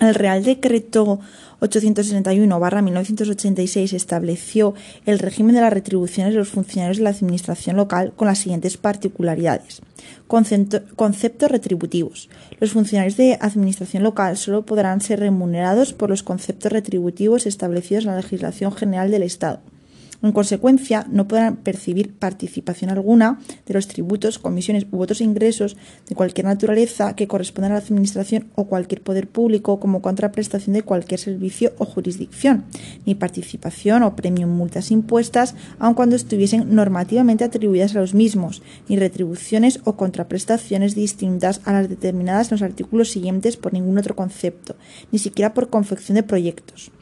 El 0.00 0.14
Real 0.14 0.42
Decreto 0.42 1.20
861-1986 1.60 3.92
estableció 3.92 4.72
el 5.04 5.18
régimen 5.18 5.54
de 5.54 5.60
las 5.60 5.74
retribuciones 5.74 6.32
de 6.32 6.38
los 6.38 6.48
funcionarios 6.48 6.96
de 6.96 7.04
la 7.04 7.10
Administración 7.10 7.76
local 7.76 8.14
con 8.16 8.26
las 8.26 8.38
siguientes 8.38 8.78
particularidades. 8.78 9.82
conceptos 10.26 11.50
retributivos. 11.50 12.30
Los 12.60 12.72
funcionarios 12.72 13.18
de 13.18 13.36
Administración 13.42 14.02
local 14.02 14.38
solo 14.38 14.64
podrán 14.64 15.02
ser 15.02 15.20
remunerados 15.20 15.92
por 15.92 16.08
los 16.08 16.22
conceptos 16.22 16.72
retributivos 16.72 17.44
establecidos 17.44 18.04
en 18.04 18.12
la 18.12 18.16
legislación 18.16 18.72
general 18.72 19.10
del 19.10 19.24
Estado. 19.24 19.60
En 20.22 20.32
consecuencia, 20.32 21.06
no 21.10 21.26
podrán 21.26 21.56
percibir 21.56 22.12
participación 22.12 22.90
alguna 22.90 23.40
de 23.64 23.72
los 23.72 23.88
tributos, 23.88 24.38
comisiones 24.38 24.86
u 24.92 25.00
otros 25.00 25.22
ingresos 25.22 25.78
de 26.08 26.14
cualquier 26.14 26.46
naturaleza 26.46 27.16
que 27.16 27.26
correspondan 27.26 27.72
a 27.72 27.76
la 27.76 27.80
Administración 27.80 28.48
o 28.54 28.66
cualquier 28.66 29.00
poder 29.00 29.28
público 29.28 29.80
como 29.80 30.02
contraprestación 30.02 30.74
de 30.74 30.82
cualquier 30.82 31.20
servicio 31.20 31.72
o 31.78 31.86
jurisdicción, 31.86 32.64
ni 33.06 33.14
participación 33.14 34.02
o 34.02 34.14
premio 34.14 34.46
en 34.46 34.52
multas 34.52 34.90
impuestas, 34.90 35.54
aun 35.78 35.94
cuando 35.94 36.16
estuviesen 36.16 36.74
normativamente 36.74 37.44
atribuidas 37.44 37.96
a 37.96 38.00
los 38.00 38.12
mismos, 38.12 38.62
ni 38.88 38.96
retribuciones 38.96 39.80
o 39.84 39.96
contraprestaciones 39.96 40.94
distintas 40.94 41.62
a 41.64 41.72
las 41.72 41.88
determinadas 41.88 42.48
en 42.48 42.56
los 42.56 42.62
artículos 42.62 43.10
siguientes 43.10 43.56
por 43.56 43.72
ningún 43.72 43.96
otro 43.96 44.14
concepto, 44.14 44.76
ni 45.12 45.18
siquiera 45.18 45.54
por 45.54 45.70
confección 45.70 46.16
de 46.16 46.22
proyectos. 46.22 46.92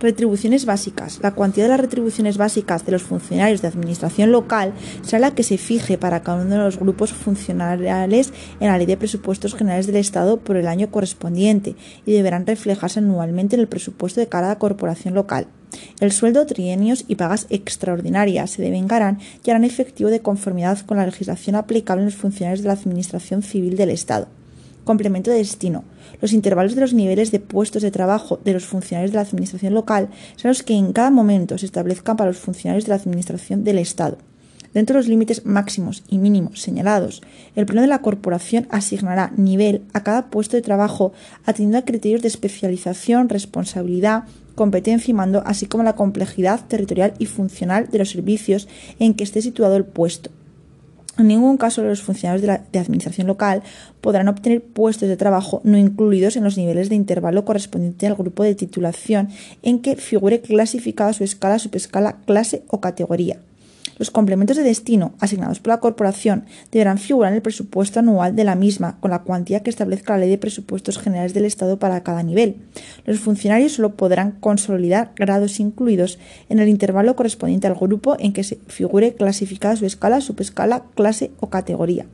Retribuciones 0.00 0.64
básicas. 0.64 1.20
La 1.22 1.34
cuantía 1.34 1.64
de 1.64 1.68
las 1.68 1.80
retribuciones 1.80 2.38
básicas 2.38 2.86
de 2.86 2.92
los 2.92 3.02
funcionarios 3.02 3.60
de 3.60 3.68
administración 3.68 4.32
local 4.32 4.72
será 5.02 5.18
la 5.18 5.34
que 5.34 5.42
se 5.42 5.58
fije 5.58 5.98
para 5.98 6.22
cada 6.22 6.40
uno 6.40 6.54
de 6.54 6.62
los 6.62 6.78
grupos 6.78 7.12
funcionariales 7.12 8.32
en 8.60 8.68
la 8.68 8.78
Ley 8.78 8.86
de 8.86 8.96
Presupuestos 8.96 9.54
Generales 9.54 9.86
del 9.86 9.96
Estado 9.96 10.38
por 10.38 10.56
el 10.56 10.68
año 10.68 10.90
correspondiente 10.90 11.76
y 12.06 12.12
deberán 12.12 12.46
reflejarse 12.46 13.00
anualmente 13.00 13.56
en 13.56 13.60
el 13.60 13.68
presupuesto 13.68 14.20
de 14.20 14.28
cada 14.28 14.58
corporación 14.58 15.12
local. 15.12 15.48
El 16.00 16.12
sueldo, 16.12 16.46
trienios 16.46 17.04
y 17.06 17.16
pagas 17.16 17.46
extraordinarias 17.50 18.52
se 18.52 18.62
devengarán 18.62 19.18
y 19.44 19.50
harán 19.50 19.64
efectivo 19.64 20.08
de 20.08 20.20
conformidad 20.20 20.78
con 20.86 20.96
la 20.96 21.04
legislación 21.04 21.56
aplicable 21.56 22.00
en 22.00 22.06
los 22.06 22.16
funcionarios 22.16 22.62
de 22.62 22.68
la 22.68 22.72
Administración 22.72 23.42
Civil 23.42 23.76
del 23.76 23.90
Estado. 23.90 24.28
Complemento 24.84 25.30
de 25.30 25.38
destino. 25.38 25.84
Los 26.20 26.32
intervalos 26.32 26.74
de 26.74 26.80
los 26.80 26.94
niveles 26.94 27.30
de 27.30 27.40
puestos 27.40 27.82
de 27.82 27.90
trabajo 27.90 28.40
de 28.44 28.52
los 28.52 28.64
funcionarios 28.64 29.12
de 29.12 29.16
la 29.16 29.22
Administración 29.22 29.74
local 29.74 30.08
son 30.36 30.48
los 30.50 30.62
que 30.62 30.74
en 30.74 30.92
cada 30.92 31.10
momento 31.10 31.58
se 31.58 31.66
establezcan 31.66 32.16
para 32.16 32.30
los 32.30 32.38
funcionarios 32.38 32.84
de 32.84 32.90
la 32.90 32.96
Administración 32.96 33.64
del 33.64 33.78
Estado. 33.78 34.18
Dentro 34.72 34.94
de 34.94 35.00
los 35.00 35.08
límites 35.08 35.44
máximos 35.44 36.04
y 36.08 36.18
mínimos 36.18 36.60
señalados, 36.60 37.22
el 37.56 37.66
Pleno 37.66 37.82
de 37.82 37.88
la 37.88 38.02
Corporación 38.02 38.68
asignará 38.70 39.32
nivel 39.36 39.82
a 39.92 40.04
cada 40.04 40.30
puesto 40.30 40.56
de 40.56 40.62
trabajo 40.62 41.12
atendiendo 41.44 41.78
a 41.78 41.84
criterios 41.84 42.22
de 42.22 42.28
especialización, 42.28 43.28
responsabilidad, 43.28 44.24
competencia 44.54 45.10
y 45.10 45.14
mando, 45.14 45.42
así 45.44 45.66
como 45.66 45.82
la 45.82 45.96
complejidad 45.96 46.64
territorial 46.68 47.14
y 47.18 47.26
funcional 47.26 47.88
de 47.90 47.98
los 47.98 48.10
servicios 48.10 48.68
en 49.00 49.14
que 49.14 49.24
esté 49.24 49.42
situado 49.42 49.76
el 49.76 49.84
puesto. 49.84 50.30
En 51.20 51.28
ningún 51.28 51.58
caso 51.58 51.82
los 51.82 52.00
funcionarios 52.00 52.62
de, 52.72 52.78
administración 52.78 53.26
local 53.26 53.62
podrán 54.00 54.28
obtener 54.28 54.62
puestos 54.62 55.06
de 55.06 55.18
trabajo 55.18 55.60
no 55.64 55.76
incluidos 55.76 56.36
en 56.36 56.44
los 56.44 56.56
niveles 56.56 56.88
de 56.88 56.94
intervalo 56.94 57.44
correspondiente 57.44 58.06
al 58.06 58.14
grupo 58.14 58.42
de 58.42 58.54
titulación 58.54 59.28
en 59.62 59.80
que 59.80 59.96
figure 59.96 60.40
clasificada 60.40 61.12
su 61.12 61.22
escala, 61.22 61.58
subescala, 61.58 62.16
clase 62.24 62.62
o 62.68 62.80
categoría. 62.80 63.36
Los 64.00 64.10
complementos 64.10 64.56
de 64.56 64.62
destino 64.62 65.12
asignados 65.20 65.60
por 65.60 65.68
la 65.68 65.80
corporación 65.80 66.46
deberán 66.72 66.96
figurar 66.96 67.32
en 67.32 67.36
el 67.36 67.42
presupuesto 67.42 67.98
anual 68.00 68.34
de 68.34 68.44
la 68.44 68.54
misma, 68.54 68.98
con 68.98 69.10
la 69.10 69.18
cuantía 69.24 69.62
que 69.62 69.68
establezca 69.68 70.14
la 70.14 70.20
Ley 70.20 70.30
de 70.30 70.38
Presupuestos 70.38 70.96
Generales 70.96 71.34
del 71.34 71.44
Estado 71.44 71.78
para 71.78 72.02
cada 72.02 72.22
nivel. 72.22 72.56
Los 73.04 73.18
funcionarios 73.18 73.72
solo 73.72 73.96
podrán 73.96 74.30
consolidar 74.40 75.12
grados 75.16 75.60
incluidos 75.60 76.18
en 76.48 76.60
el 76.60 76.70
intervalo 76.70 77.14
correspondiente 77.14 77.66
al 77.66 77.74
grupo 77.74 78.16
en 78.18 78.32
que 78.32 78.42
se 78.42 78.56
figure 78.68 79.12
clasificada 79.12 79.76
su 79.76 79.84
escala, 79.84 80.22
subescala, 80.22 80.84
clase 80.94 81.32
o 81.38 81.50
categoría. 81.50 82.06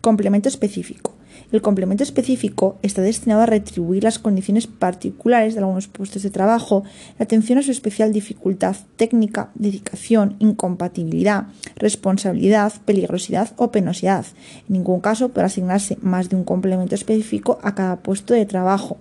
Complemento 0.00 0.48
específico. 0.48 1.12
El 1.52 1.60
complemento 1.60 2.02
específico 2.02 2.78
está 2.80 3.02
destinado 3.02 3.42
a 3.42 3.46
retribuir 3.46 4.04
las 4.04 4.18
condiciones 4.18 4.66
particulares 4.66 5.52
de 5.52 5.60
algunos 5.60 5.86
puestos 5.86 6.22
de 6.22 6.30
trabajo, 6.30 6.82
la 7.18 7.24
atención 7.24 7.58
a 7.58 7.62
su 7.62 7.70
especial 7.70 8.10
dificultad 8.10 8.74
técnica, 8.96 9.50
dedicación, 9.54 10.36
incompatibilidad, 10.38 11.48
responsabilidad, 11.76 12.72
peligrosidad 12.86 13.52
o 13.56 13.70
penosidad. 13.70 14.24
En 14.66 14.72
ningún 14.76 15.00
caso 15.00 15.28
podrá 15.28 15.46
asignarse 15.46 15.98
más 16.00 16.30
de 16.30 16.36
un 16.36 16.44
complemento 16.44 16.94
específico 16.94 17.58
a 17.62 17.74
cada 17.74 17.96
puesto 17.96 18.32
de 18.32 18.46
trabajo. 18.46 18.96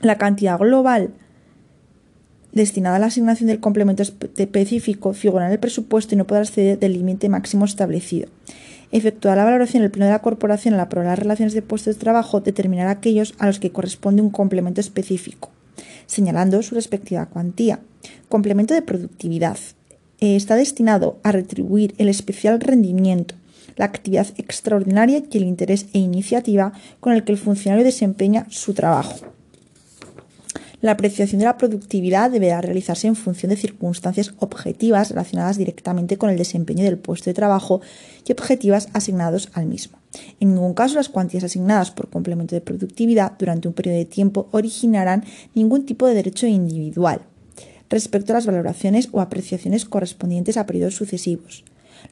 La 0.00 0.16
cantidad 0.16 0.58
global 0.58 1.10
destinada 2.52 2.96
a 2.96 2.98
la 2.98 3.06
asignación 3.06 3.48
del 3.48 3.60
complemento 3.60 4.02
específico 4.02 5.12
figura 5.12 5.46
en 5.46 5.52
el 5.52 5.58
presupuesto 5.58 6.14
y 6.14 6.18
no 6.18 6.26
podrá 6.26 6.44
exceder 6.44 6.78
del 6.78 6.92
límite 6.92 7.28
máximo 7.28 7.64
establecido. 7.64 8.28
Efectuar 8.92 9.38
la 9.38 9.44
valoración 9.44 9.82
el 9.82 9.90
pleno 9.90 10.06
de 10.06 10.12
la 10.12 10.20
corporación 10.20 10.74
al 10.74 10.80
aprobar 10.80 11.06
las 11.06 11.18
relaciones 11.18 11.54
de 11.54 11.62
puestos 11.62 11.94
de 11.94 12.00
trabajo 12.00 12.40
determinará 12.40 12.90
aquellos 12.90 13.34
a 13.38 13.46
los 13.46 13.58
que 13.58 13.72
corresponde 13.72 14.20
un 14.20 14.28
complemento 14.28 14.82
específico, 14.82 15.50
señalando 16.06 16.62
su 16.62 16.74
respectiva 16.74 17.26
cuantía. 17.26 17.80
Complemento 18.28 18.74
de 18.74 18.82
productividad. 18.82 19.56
Eh, 20.20 20.36
está 20.36 20.56
destinado 20.56 21.18
a 21.22 21.32
retribuir 21.32 21.94
el 21.96 22.10
especial 22.10 22.60
rendimiento, 22.60 23.34
la 23.76 23.86
actividad 23.86 24.26
extraordinaria 24.36 25.22
y 25.30 25.36
el 25.38 25.44
interés 25.44 25.86
e 25.94 25.98
iniciativa 25.98 26.74
con 27.00 27.14
el 27.14 27.24
que 27.24 27.32
el 27.32 27.38
funcionario 27.38 27.84
desempeña 27.84 28.46
su 28.50 28.74
trabajo. 28.74 29.16
La 30.82 30.90
apreciación 30.90 31.38
de 31.38 31.44
la 31.44 31.58
productividad 31.58 32.28
deberá 32.28 32.60
realizarse 32.60 33.06
en 33.06 33.14
función 33.14 33.50
de 33.50 33.56
circunstancias 33.56 34.34
objetivas 34.40 35.10
relacionadas 35.10 35.56
directamente 35.56 36.18
con 36.18 36.28
el 36.28 36.36
desempeño 36.36 36.82
del 36.82 36.98
puesto 36.98 37.30
de 37.30 37.34
trabajo 37.34 37.80
y 38.26 38.32
objetivas 38.32 38.88
asignados 38.92 39.48
al 39.52 39.66
mismo. 39.66 40.00
En 40.40 40.54
ningún 40.54 40.74
caso 40.74 40.96
las 40.96 41.08
cuantías 41.08 41.44
asignadas 41.44 41.92
por 41.92 42.10
complemento 42.10 42.56
de 42.56 42.62
productividad 42.62 43.34
durante 43.38 43.68
un 43.68 43.74
periodo 43.74 43.98
de 43.98 44.06
tiempo 44.06 44.48
originarán 44.50 45.24
ningún 45.54 45.86
tipo 45.86 46.08
de 46.08 46.14
derecho 46.14 46.48
individual 46.48 47.20
respecto 47.88 48.32
a 48.32 48.34
las 48.34 48.46
valoraciones 48.46 49.08
o 49.12 49.20
apreciaciones 49.20 49.84
correspondientes 49.84 50.56
a 50.56 50.66
periodos 50.66 50.96
sucesivos. 50.96 51.62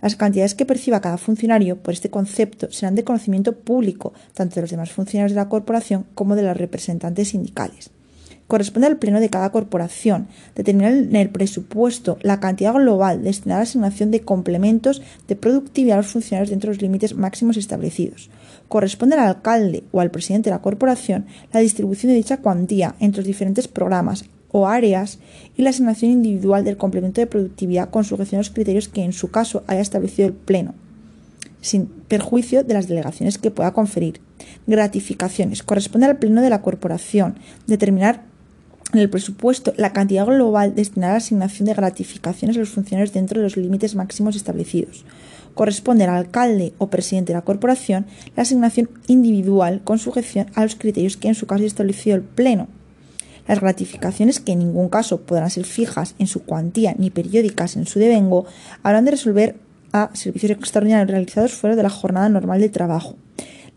Las 0.01 0.15
cantidades 0.15 0.55
que 0.55 0.65
perciba 0.65 1.01
cada 1.01 1.19
funcionario 1.19 1.83
por 1.83 1.93
este 1.93 2.11
concepto 2.11 2.71
serán 2.71 2.95
de 2.95 3.03
conocimiento 3.03 3.53
público, 3.57 4.13
tanto 4.33 4.55
de 4.55 4.61
los 4.61 4.71
demás 4.71 4.93
funcionarios 4.93 5.33
de 5.33 5.41
la 5.41 5.49
corporación 5.49 6.07
como 6.15 6.37
de 6.37 6.45
los 6.45 6.57
representantes 6.57 7.31
sindicales 7.31 7.91
corresponde 8.51 8.89
al 8.89 8.99
pleno 8.99 9.21
de 9.21 9.31
cada 9.31 9.51
corporación 9.51 10.27
determinar 10.57 10.93
en 10.93 11.15
el 11.15 11.31
presupuesto 11.31 12.19
la 12.21 12.41
cantidad 12.41 12.75
global 12.75 13.23
destinada 13.23 13.61
a 13.61 13.65
la 13.65 13.69
asignación 13.69 14.11
de 14.11 14.21
complementos 14.21 15.01
de 15.29 15.37
productividad 15.37 15.95
a 15.95 16.03
los 16.03 16.09
funcionarios 16.09 16.51
dentro 16.51 16.69
de 16.69 16.75
los 16.75 16.83
límites 16.83 17.15
máximos 17.15 17.57
establecidos. 17.57 18.29
Corresponde 18.69 19.15
al 19.15 19.27
alcalde 19.29 19.85
o 19.93 20.01
al 20.01 20.11
presidente 20.11 20.51
de 20.51 20.57
la 20.57 20.63
corporación 20.63 21.27
la 21.53 21.61
distribución 21.61 22.11
de 22.11 22.17
dicha 22.17 22.39
cuantía 22.39 22.97
entre 22.99 23.21
los 23.21 23.27
diferentes 23.27 23.69
programas 23.69 24.25
o 24.51 24.67
áreas 24.67 25.21
y 25.57 25.63
la 25.63 25.71
asignación 25.71 26.11
individual 26.11 26.65
del 26.65 26.77
complemento 26.77 27.21
de 27.21 27.29
productividad 27.29 27.89
con 27.89 28.03
sujeción 28.03 28.41
a 28.41 28.41
los 28.41 28.51
criterios 28.51 28.89
que 28.89 29.05
en 29.05 29.13
su 29.13 29.31
caso 29.31 29.63
haya 29.69 29.81
establecido 29.81 30.27
el 30.27 30.35
pleno 30.35 30.75
sin 31.61 31.87
perjuicio 31.87 32.65
de 32.65 32.75
las 32.75 32.89
delegaciones 32.89 33.39
que 33.39 33.51
pueda 33.51 33.73
conferir. 33.73 34.21
Gratificaciones. 34.67 35.63
Corresponde 35.63 36.07
al 36.07 36.19
Pleno 36.19 36.41
de 36.41 36.51
la 36.51 36.63
Corporación 36.63 37.39
determinar 37.67 38.30
en 38.92 39.00
el 39.00 39.11
presupuesto 39.11 39.72
la 39.76 39.92
cantidad 39.92 40.26
global 40.26 40.74
destinada 40.74 41.12
a 41.12 41.14
la 41.14 41.18
asignación 41.18 41.66
de 41.66 41.74
gratificaciones 41.74 42.57
a 42.57 42.61
los 42.61 42.70
funcionarios 42.70 43.12
dentro 43.12 43.40
de 43.40 43.44
los 43.44 43.57
límites 43.57 43.94
máximos 43.94 44.37
establecidos. 44.37 45.05
Corresponde 45.55 46.05
al 46.05 46.11
alcalde 46.11 46.72
o 46.79 46.88
presidente 46.88 47.33
de 47.33 47.38
la 47.38 47.44
corporación 47.44 48.07
la 48.37 48.42
asignación 48.42 48.90
individual 49.07 49.83
con 49.85 49.98
sujeción 49.98 50.46
a 50.55 50.62
los 50.62 50.76
criterios 50.76 51.16
que 51.16 51.29
en 51.29 51.35
su 51.35 51.46
caso 51.46 51.61
haya 51.61 51.66
establecido 51.66 52.16
el 52.16 52.22
Pleno. 52.22 52.68
Las 53.48 53.61
gratificaciones, 53.61 54.38
que 54.38 54.53
en 54.53 54.61
ningún 54.61 54.88
caso 54.88 55.22
podrán 55.22 55.50
ser 55.50 55.64
fijas 55.64 56.14
en 56.18 56.29
su 56.29 56.44
cuantía 56.44 56.94
ni 56.96 57.11
periódicas 57.11 57.76
en 57.76 57.87
su 57.87 57.98
devengo, 57.98 58.46
habrán 58.83 59.05
de 59.05 59.12
resolver 59.12 59.57
a 59.92 60.11
servicios 60.14 60.53
extraordinarios 60.53 61.11
realizados 61.11 61.53
fuera 61.53 61.74
de 61.74 61.83
la 61.83 61.90
jornada 61.90 62.29
normal 62.29 62.61
de 62.61 62.68
trabajo 62.68 63.16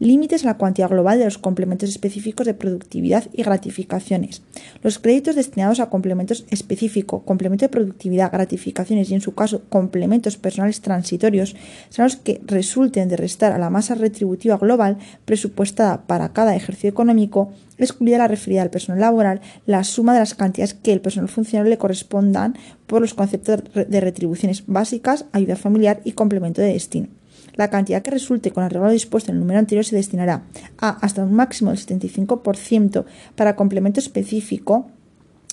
límites 0.03 0.43
a 0.43 0.47
la 0.47 0.57
cuantía 0.57 0.87
global 0.87 1.17
de 1.17 1.25
los 1.25 1.37
complementos 1.37 1.89
específicos 1.89 2.45
de 2.45 2.53
productividad 2.53 3.23
y 3.33 3.43
gratificaciones. 3.43 4.41
Los 4.81 4.99
créditos 4.99 5.35
destinados 5.35 5.79
a 5.79 5.89
complementos 5.89 6.45
específicos, 6.49 7.23
complemento 7.23 7.65
de 7.65 7.69
productividad, 7.69 8.31
gratificaciones 8.31 9.09
y 9.09 9.13
en 9.13 9.21
su 9.21 9.33
caso 9.33 9.63
complementos 9.69 10.37
personales 10.37 10.81
transitorios 10.81 11.55
son 11.89 12.05
los 12.05 12.17
que 12.17 12.41
resulten 12.45 13.07
de 13.07 13.17
restar 13.17 13.53
a 13.53 13.57
la 13.57 13.69
masa 13.69 13.95
retributiva 13.95 14.57
global 14.57 14.97
presupuestada 15.25 16.05
para 16.05 16.33
cada 16.33 16.55
ejercicio 16.55 16.89
económico, 16.89 17.51
excluida 17.77 18.17
la 18.17 18.27
referida 18.27 18.61
al 18.61 18.69
personal 18.69 18.99
laboral, 18.99 19.41
la 19.65 19.83
suma 19.83 20.13
de 20.13 20.19
las 20.19 20.35
cantidades 20.35 20.73
que 20.73 20.93
el 20.93 21.01
personal 21.01 21.29
funcionario 21.29 21.69
le 21.69 21.77
correspondan 21.77 22.57
por 22.87 23.01
los 23.01 23.13
conceptos 23.13 23.63
de 23.73 24.01
retribuciones 24.01 24.65
básicas, 24.67 25.25
ayuda 25.31 25.55
familiar 25.55 26.01
y 26.03 26.11
complemento 26.11 26.61
de 26.61 26.73
destino. 26.73 27.07
La 27.55 27.69
cantidad 27.69 28.01
que 28.01 28.11
resulte 28.11 28.51
con 28.51 28.63
el 28.63 28.69
regalo 28.69 28.91
dispuesto 28.91 29.31
en 29.31 29.35
el 29.35 29.41
número 29.41 29.59
anterior 29.59 29.85
se 29.85 29.95
destinará 29.95 30.43
a 30.77 30.89
hasta 30.89 31.23
un 31.23 31.33
máximo 31.33 31.71
del 31.71 31.79
75% 31.79 33.05
para 33.35 33.55
complemento 33.55 33.99
específico 33.99 34.87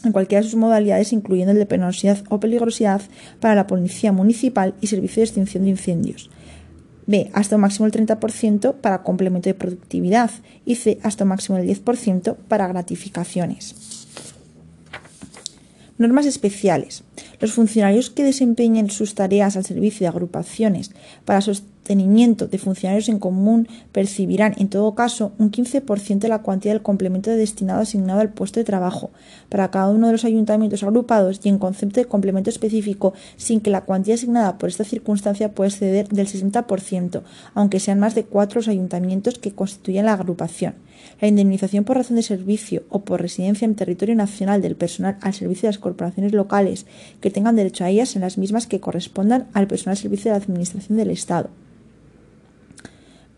en 0.05 0.13
cualquiera 0.13 0.43
de 0.43 0.49
sus 0.49 0.59
modalidades, 0.59 1.13
incluyendo 1.13 1.53
el 1.53 1.59
de 1.59 1.67
penosidad 1.67 2.25
o 2.31 2.41
peligrosidad 2.41 3.03
para 3.39 3.55
la 3.55 3.67
Policía 3.67 4.13
Municipal 4.13 4.75
y 4.81 4.87
Servicio 4.87 5.21
de 5.21 5.25
Extinción 5.25 5.65
de 5.65 5.71
Incendios. 5.71 6.31
B. 7.07 7.31
Hasta 7.35 7.57
un 7.57 7.63
máximo 7.63 7.89
del 7.89 8.07
30% 8.07 8.75
para 8.75 9.03
complemento 9.03 9.49
de 9.49 9.55
productividad 9.55 10.31
y 10.65 10.77
C. 10.77 10.99
Hasta 11.03 11.25
un 11.25 11.31
máximo 11.31 11.59
del 11.59 11.69
10% 11.69 12.37
para 12.49 12.69
gratificaciones. 12.69 14.07
Normas 15.99 16.25
especiales. 16.25 17.03
Los 17.41 17.53
funcionarios 17.53 18.11
que 18.11 18.23
desempeñen 18.23 18.91
sus 18.91 19.15
tareas 19.15 19.57
al 19.57 19.65
servicio 19.65 20.05
de 20.05 20.09
agrupaciones 20.09 20.93
para 21.25 21.41
de 21.95 22.59
funcionarios 22.59 23.09
en 23.09 23.19
común 23.19 23.67
percibirán, 23.91 24.55
en 24.59 24.69
todo 24.69 24.95
caso, 24.95 25.33
un 25.39 25.51
15% 25.51 26.21
de 26.21 26.29
la 26.29 26.39
cuantía 26.39 26.73
del 26.73 26.83
complemento 26.83 27.31
destinado 27.31 27.81
asignado 27.81 28.21
al 28.21 28.33
puesto 28.33 28.61
de 28.61 28.65
trabajo 28.65 29.11
para 29.49 29.73
cada 29.73 29.91
uno 29.91 30.07
de 30.07 30.13
los 30.13 30.25
ayuntamientos 30.25 30.85
agrupados 30.85 31.41
y 31.43 31.49
en 31.49 31.59
concepto 31.59 31.99
de 31.99 32.07
complemento 32.07 32.49
específico, 32.49 33.13
sin 33.37 33.61
que 33.61 33.71
la 33.71 33.81
cuantía 33.81 34.15
asignada 34.15 34.57
por 34.57 34.69
esta 34.69 34.85
circunstancia 34.85 35.53
pueda 35.53 35.69
exceder 35.69 36.09
del 36.09 36.29
60%, 36.29 37.23
aunque 37.55 37.81
sean 37.81 37.99
más 37.99 38.15
de 38.15 38.25
cuatro 38.25 38.61
los 38.61 38.69
ayuntamientos 38.69 39.39
que 39.41 39.53
constituyen 39.53 40.07
la 40.07 40.13
agrupación. 40.13 40.75
La 41.21 41.29
indemnización 41.29 41.85
por 41.85 41.97
razón 41.97 42.17
de 42.17 42.23
servicio 42.23 42.83
o 42.89 43.01
por 43.01 43.21
residencia 43.21 43.65
en 43.65 43.75
territorio 43.75 44.15
nacional 44.15 44.63
del 44.63 44.77
personal 44.77 45.17
al 45.23 45.35
servicio 45.35 45.63
de 45.63 45.73
las 45.73 45.79
corporaciones 45.79 46.33
locales 46.33 46.87
que 47.21 47.30
tengan 47.31 47.57
derecho 47.57 47.85
a 47.85 47.91
ellas 47.91 48.15
en 48.17 48.23
las 48.23 48.39
mismas 48.39 48.67
que 48.67 48.81
correspondan 48.81 49.49
al 49.53 49.67
personal 49.67 49.97
al 49.97 50.03
servicio 50.03 50.31
de 50.31 50.39
la 50.39 50.45
Administración 50.45 50.99
del 50.99 51.11
Estado. 51.11 51.51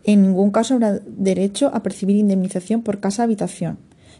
En 0.03 0.21
ningún 0.21 0.51
caso 0.51 0.73
habrá 0.73 0.99
derecho 0.99 1.71
a 1.73 1.81
percibir 1.81 2.17
indemnización 2.17 2.81
por 2.81 2.99
casa-habitación. 2.99 3.77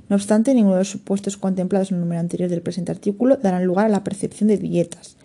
No 0.10 0.16
obstante, 0.16 0.54
ninguno 0.54 0.76
de 0.76 0.82
los 0.82 0.90
supuestos 0.90 1.38
contemplados 1.38 1.92
en 1.92 1.96
el 1.96 2.02
número 2.02 2.20
anterior 2.20 2.50
del 2.50 2.62
presente 2.62 2.92
artículo 2.92 3.38
darán 3.38 3.66
lugar 3.66 3.86
a 3.86 3.90
la 3.90 4.04
percepción 4.04 4.48
de 4.48 4.58
dietas. 4.58 5.18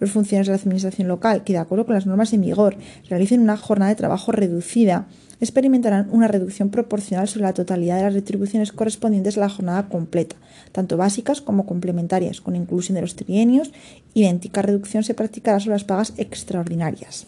Los 0.00 0.10
funcionarios 0.10 0.46
de 0.46 0.52
la 0.52 0.60
Administración 0.60 1.08
local 1.08 1.44
que, 1.44 1.52
de 1.52 1.58
acuerdo 1.58 1.86
con 1.86 1.94
las 1.94 2.06
normas 2.06 2.32
en 2.32 2.42
vigor, 2.42 2.76
realicen 3.08 3.40
una 3.40 3.56
jornada 3.56 3.90
de 3.90 3.96
trabajo 3.96 4.32
reducida, 4.32 5.06
experimentarán 5.40 6.08
una 6.10 6.28
reducción 6.28 6.70
proporcional 6.70 7.28
sobre 7.28 7.44
la 7.44 7.54
totalidad 7.54 7.96
de 7.96 8.04
las 8.04 8.14
retribuciones 8.14 8.72
correspondientes 8.72 9.36
a 9.36 9.40
la 9.40 9.48
jornada 9.48 9.88
completa, 9.88 10.36
tanto 10.72 10.96
básicas 10.96 11.40
como 11.40 11.66
complementarias, 11.66 12.40
con 12.40 12.56
inclusión 12.56 12.94
de 12.94 13.02
los 13.02 13.16
trienios. 13.16 13.72
Idéntica 14.14 14.62
reducción 14.62 15.04
se 15.04 15.14
practicará 15.14 15.60
sobre 15.60 15.74
las 15.74 15.84
pagas 15.84 16.14
extraordinarias. 16.16 17.26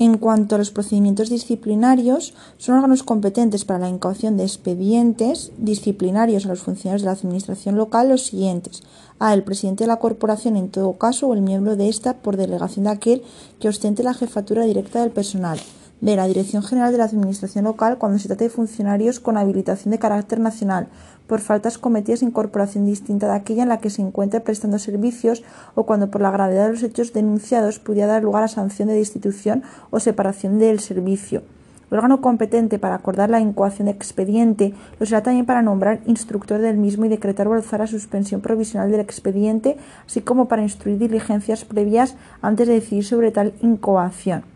En 0.00 0.18
cuanto 0.18 0.56
a 0.56 0.58
los 0.58 0.72
procedimientos 0.72 1.30
disciplinarios, 1.30 2.34
son 2.58 2.74
órganos 2.76 3.04
competentes 3.04 3.64
para 3.64 3.78
la 3.78 3.88
incaución 3.88 4.36
de 4.36 4.42
expedientes 4.42 5.52
disciplinarios 5.56 6.46
a 6.46 6.48
los 6.48 6.62
funcionarios 6.62 7.02
de 7.02 7.06
la 7.06 7.12
Administración 7.12 7.76
local 7.76 8.08
los 8.08 8.26
siguientes. 8.26 8.82
A. 9.20 9.32
El 9.34 9.44
presidente 9.44 9.84
de 9.84 9.88
la 9.88 10.00
corporación 10.00 10.56
en 10.56 10.68
todo 10.68 10.94
caso 10.94 11.28
o 11.28 11.34
el 11.34 11.42
miembro 11.42 11.76
de 11.76 11.88
ésta 11.88 12.14
por 12.14 12.36
delegación 12.36 12.86
de 12.86 12.90
aquel 12.90 13.22
que 13.60 13.68
ostente 13.68 14.02
la 14.02 14.14
jefatura 14.14 14.64
directa 14.64 15.00
del 15.00 15.12
personal. 15.12 15.60
B. 16.04 16.16
La 16.16 16.26
Dirección 16.26 16.62
General 16.62 16.92
de 16.92 16.98
la 16.98 17.04
Administración 17.04 17.64
Local 17.64 17.96
cuando 17.96 18.18
se 18.18 18.28
trate 18.28 18.44
de 18.44 18.50
funcionarios 18.50 19.20
con 19.20 19.38
habilitación 19.38 19.90
de 19.90 19.98
carácter 19.98 20.38
nacional 20.38 20.86
por 21.26 21.40
faltas 21.40 21.78
cometidas 21.78 22.22
en 22.22 22.30
corporación 22.30 22.84
distinta 22.84 23.26
de 23.26 23.32
aquella 23.32 23.62
en 23.62 23.70
la 23.70 23.78
que 23.78 23.88
se 23.88 24.02
encuentre 24.02 24.40
prestando 24.40 24.78
servicios 24.78 25.42
o 25.74 25.86
cuando 25.86 26.10
por 26.10 26.20
la 26.20 26.30
gravedad 26.30 26.66
de 26.66 26.72
los 26.72 26.82
hechos 26.82 27.14
denunciados 27.14 27.78
pudiera 27.78 28.06
dar 28.06 28.22
lugar 28.22 28.42
a 28.42 28.48
sanción 28.48 28.88
de 28.88 28.96
destitución 28.96 29.62
o 29.90 29.98
separación 29.98 30.58
del 30.58 30.78
servicio. 30.80 31.42
El 31.90 31.96
órgano 31.96 32.20
competente 32.20 32.78
para 32.78 32.96
acordar 32.96 33.30
la 33.30 33.40
incoación 33.40 33.86
de 33.86 33.92
expediente 33.92 34.74
lo 35.00 35.06
será 35.06 35.22
también 35.22 35.46
para 35.46 35.62
nombrar 35.62 36.00
instructor 36.04 36.60
del 36.60 36.76
mismo 36.76 37.06
y 37.06 37.08
decretar 37.08 37.48
o 37.48 37.54
alzar 37.54 37.80
la 37.80 37.86
suspensión 37.86 38.42
provisional 38.42 38.90
del 38.90 39.00
expediente, 39.00 39.78
así 40.06 40.20
como 40.20 40.48
para 40.48 40.64
instruir 40.64 40.98
diligencias 40.98 41.64
previas 41.64 42.14
antes 42.42 42.68
de 42.68 42.74
decidir 42.74 43.06
sobre 43.06 43.30
tal 43.30 43.54
incoación 43.62 44.53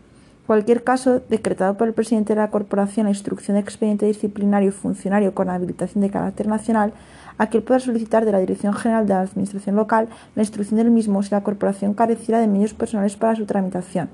cualquier 0.49 0.83
caso 0.83 1.21
decretado 1.29 1.77
por 1.77 1.87
el 1.87 1.93
presidente 1.93 2.33
de 2.33 2.41
la 2.41 2.49
corporación 2.49 3.03
la 3.03 3.11
instrucción 3.11 3.53
de 3.53 3.61
expediente 3.61 4.07
disciplinario 4.07 4.71
funcionario 4.71 5.35
con 5.35 5.47
habilitación 5.47 6.01
de 6.01 6.09
carácter 6.09 6.47
nacional, 6.47 6.91
aquel 7.37 7.61
pueda 7.61 7.79
solicitar 7.79 8.25
de 8.25 8.31
la 8.31 8.39
Dirección 8.39 8.73
General 8.73 9.05
de 9.05 9.13
la 9.13 9.21
Administración 9.21 9.75
Local 9.75 10.09
la 10.33 10.41
instrucción 10.41 10.79
del 10.79 10.89
mismo 10.89 11.21
si 11.21 11.29
la 11.29 11.43
corporación 11.43 11.93
careciera 11.93 12.39
de 12.39 12.47
medios 12.47 12.73
personales 12.73 13.15
para 13.15 13.35
su 13.35 13.45
tramitación. 13.45 14.09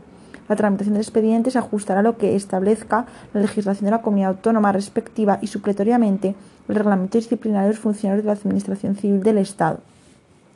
La 0.49 0.57
tramitación 0.57 0.95
del 0.95 1.03
expediente 1.03 1.51
se 1.51 1.57
ajustará 1.57 2.01
a 2.01 2.03
lo 2.03 2.17
que 2.17 2.35
establezca 2.35 3.05
la 3.33 3.39
legislación 3.39 3.85
de 3.85 3.91
la 3.91 4.01
comunidad 4.01 4.31
autónoma 4.31 4.73
respectiva 4.73 5.39
y 5.41 5.47
supletoriamente 5.47 6.35
el 6.67 6.75
reglamento 6.75 7.17
disciplinario 7.17 7.69
de 7.69 7.75
los 7.75 7.81
funcionarios 7.81 8.25
de 8.25 8.27
la 8.27 8.37
Administración 8.37 8.97
Civil 8.97 9.23
del 9.23 9.37
Estado. 9.37 9.79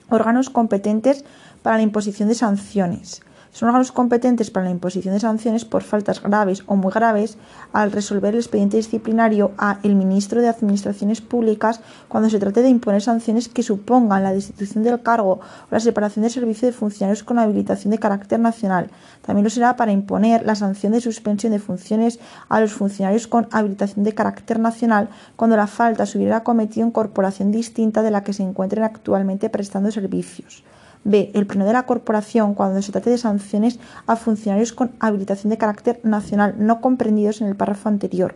Órganos 0.10 0.50
competentes 0.50 1.24
para 1.64 1.78
la 1.78 1.84
imposición 1.84 2.28
de 2.28 2.36
sanciones 2.36 3.22
son 3.52 3.70
órganos 3.70 3.92
competentes 3.92 4.52
para 4.52 4.66
la 4.66 4.72
imposición 4.72 5.14
de 5.14 5.20
sanciones 5.20 5.66
por 5.66 5.84
faltas 5.84 6.22
graves 6.22 6.64
o 6.68 6.76
muy 6.76 6.92
graves 6.92 7.38
al 7.74 7.92
resolver 7.92 8.34
el 8.34 8.40
expediente 8.40 8.78
disciplinario 8.78 9.52
a 9.58 9.80
el 9.84 9.96
ministro 9.96 10.42
de 10.42 10.48
Administraciones 10.48 11.22
Públicas 11.22 11.82
cuando 12.08 12.30
se 12.30 12.40
trate 12.40 12.62
de 12.62 12.70
imponer 12.70 13.02
sanciones 13.02 13.50
que 13.50 13.64
supongan 13.64 14.24
la 14.24 14.34
destitución 14.34 14.84
del 14.84 15.02
cargo 15.02 15.40
o 15.42 15.68
la 15.72 15.80
separación 15.80 16.24
de 16.24 16.30
servicio 16.30 16.68
de 16.68 16.74
funcionarios 16.74 17.24
con 17.24 17.40
habilitación 17.40 17.92
de 17.92 18.00
carácter 18.00 18.40
nacional. 18.40 18.90
También 19.26 19.44
lo 19.44 19.50
será 19.50 19.76
para 19.76 19.92
imponer 19.92 20.46
la 20.46 20.56
sanción 20.56 20.94
de 20.94 21.02
suspensión 21.02 21.52
de 21.52 21.60
funciones 21.60 22.20
a 22.50 22.62
los 22.62 22.74
funcionarios 22.74 23.28
con 23.28 23.48
habilitación 23.52 24.04
de 24.04 24.14
carácter 24.14 24.60
nacional 24.60 25.10
cuando 25.36 25.58
la 25.58 25.68
falta 25.68 26.06
se 26.06 26.18
hubiera 26.18 26.44
cometido 26.44 26.86
en 26.86 26.92
corporación 26.92 27.52
distinta 27.52 28.02
de 28.02 28.12
la 28.12 28.24
que 28.24 28.34
se 28.34 28.44
encuentren 28.44 28.84
actualmente 28.84 29.50
prestando 29.50 29.92
servicios. 29.92 30.64
B. 31.04 31.32
El 31.34 31.48
pleno 31.48 31.66
de 31.66 31.74
la 31.74 31.84
corporación 31.84 32.54
cuando 32.54 32.82
se 32.82 32.92
trate 32.92 33.10
de 33.10 33.18
sanciones 33.18 33.80
a 34.06 34.16
funcionarios 34.16 34.74
con 34.74 34.92
habilitación 35.00 35.50
de 35.50 35.58
carácter 35.58 36.00
nacional 36.04 36.56
no 36.58 36.82
comprendidos 36.82 37.42
en 37.42 37.48
el 37.48 37.56
párrafo 37.56 37.90
anterior 37.90 38.36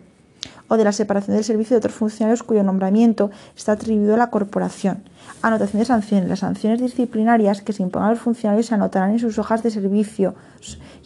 o 0.67 0.77
de 0.77 0.83
la 0.83 0.91
separación 0.91 1.35
del 1.35 1.43
servicio 1.43 1.75
de 1.75 1.79
otros 1.79 1.93
funcionarios 1.93 2.43
cuyo 2.43 2.63
nombramiento 2.63 3.31
está 3.55 3.73
atribuido 3.73 4.15
a 4.15 4.17
la 4.17 4.29
corporación. 4.29 5.03
Anotación 5.41 5.79
de 5.79 5.85
sanciones. 5.85 6.29
Las 6.29 6.39
sanciones 6.39 6.81
disciplinarias 6.81 7.61
que 7.61 7.73
se 7.73 7.83
impongan 7.83 8.09
a 8.09 8.13
los 8.13 8.21
funcionarios 8.21 8.67
se 8.67 8.75
anotarán 8.75 9.11
en 9.11 9.19
sus 9.19 9.37
hojas 9.39 9.61
de 9.61 9.71
servicio 9.71 10.35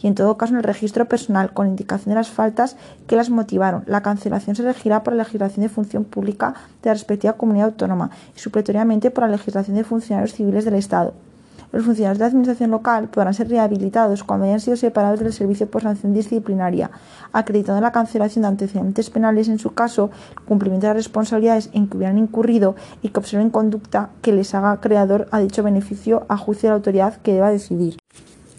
y 0.00 0.06
en 0.06 0.14
todo 0.14 0.36
caso 0.36 0.52
en 0.52 0.58
el 0.58 0.64
registro 0.64 1.06
personal 1.06 1.52
con 1.52 1.68
indicación 1.68 2.10
de 2.10 2.14
las 2.14 2.30
faltas 2.30 2.76
que 3.06 3.16
las 3.16 3.30
motivaron. 3.30 3.84
La 3.86 4.02
cancelación 4.02 4.56
se 4.56 4.62
regirá 4.62 5.02
por 5.02 5.12
la 5.12 5.24
legislación 5.24 5.64
de 5.64 5.68
función 5.68 6.04
pública 6.04 6.54
de 6.82 6.90
la 6.90 6.94
respectiva 6.94 7.34
comunidad 7.34 7.68
autónoma 7.68 8.10
y 8.36 8.38
supletoriamente 8.38 9.10
por 9.10 9.24
la 9.24 9.30
legislación 9.30 9.76
de 9.76 9.84
funcionarios 9.84 10.34
civiles 10.34 10.64
del 10.64 10.74
Estado. 10.74 11.14
Los 11.70 11.84
funcionarios 11.84 12.18
de 12.18 12.22
la 12.22 12.28
Administración 12.28 12.70
local 12.70 13.08
podrán 13.10 13.34
ser 13.34 13.48
rehabilitados 13.48 14.24
cuando 14.24 14.46
hayan 14.46 14.60
sido 14.60 14.76
separados 14.76 15.20
del 15.20 15.34
servicio 15.34 15.70
por 15.70 15.82
sanción 15.82 16.14
disciplinaria, 16.14 16.90
acreditando 17.32 17.82
la 17.82 17.92
cancelación 17.92 18.42
de 18.42 18.48
antecedentes 18.48 19.10
penales 19.10 19.48
en 19.48 19.58
su 19.58 19.74
caso, 19.74 20.10
el 20.38 20.44
cumplimiento 20.44 20.86
de 20.86 20.94
las 20.94 21.04
responsabilidades 21.04 21.68
en 21.74 21.86
que 21.88 21.98
hubieran 21.98 22.16
incurrido 22.16 22.74
y 23.02 23.10
que 23.10 23.20
observen 23.20 23.50
conducta 23.50 24.10
que 24.22 24.32
les 24.32 24.54
haga 24.54 24.80
creador 24.80 25.28
a 25.30 25.40
dicho 25.40 25.62
beneficio 25.62 26.24
a 26.28 26.38
juicio 26.38 26.68
de 26.68 26.70
la 26.70 26.76
autoridad 26.76 27.16
que 27.20 27.34
deba 27.34 27.50
decidir. 27.50 27.98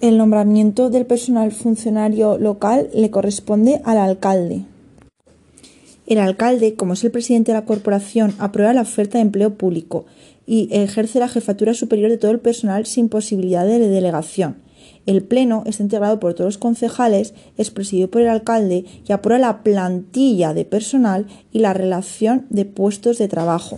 El 0.02 0.17
nombramiento 0.17 0.91
del 0.91 1.08
personal 1.08 1.52
funcionario 1.52 2.38
local 2.38 2.89
le 2.93 3.10
corresponde 3.10 3.82
al 3.86 3.98
alcalde. 3.98 4.65
El 6.06 6.19
alcalde, 6.19 6.76
como 6.76 6.93
es 6.93 7.04
el 7.04 7.12
presidente 7.12 7.52
de 7.52 7.58
la 7.60 7.65
corporación, 7.65 8.34
aprueba 8.39 8.74
la 8.74 8.82
oferta 8.82 9.17
de 9.17 9.24
empleo 9.24 9.56
público 9.56 10.06
y 10.50 10.68
ejerce 10.72 11.20
la 11.20 11.28
jefatura 11.28 11.76
superior 11.76 12.10
de 12.10 12.18
todo 12.18 12.32
el 12.32 12.40
personal 12.40 12.88
sin 12.88 13.08
posibilidad 13.08 13.68
de 13.68 13.78
delegación. 13.78 14.56
El 15.06 15.24
Pleno 15.24 15.62
está 15.68 15.84
integrado 15.84 16.20
por 16.20 16.34
todos 16.34 16.48
los 16.48 16.58
concejales, 16.58 17.36
es 17.56 17.70
presidido 17.70 18.10
por 18.10 18.24
el 18.24 18.30
alcalde 18.30 18.84
y 19.08 19.12
aprueba 19.12 19.40
la 19.40 19.62
plantilla 19.62 20.56
de 20.56 20.66
personal 20.66 21.28
y 21.52 21.60
la 21.60 21.74
relación 21.74 22.48
de 22.50 22.66
puestos 22.66 23.20
de 23.20 23.28
trabajo. 23.28 23.78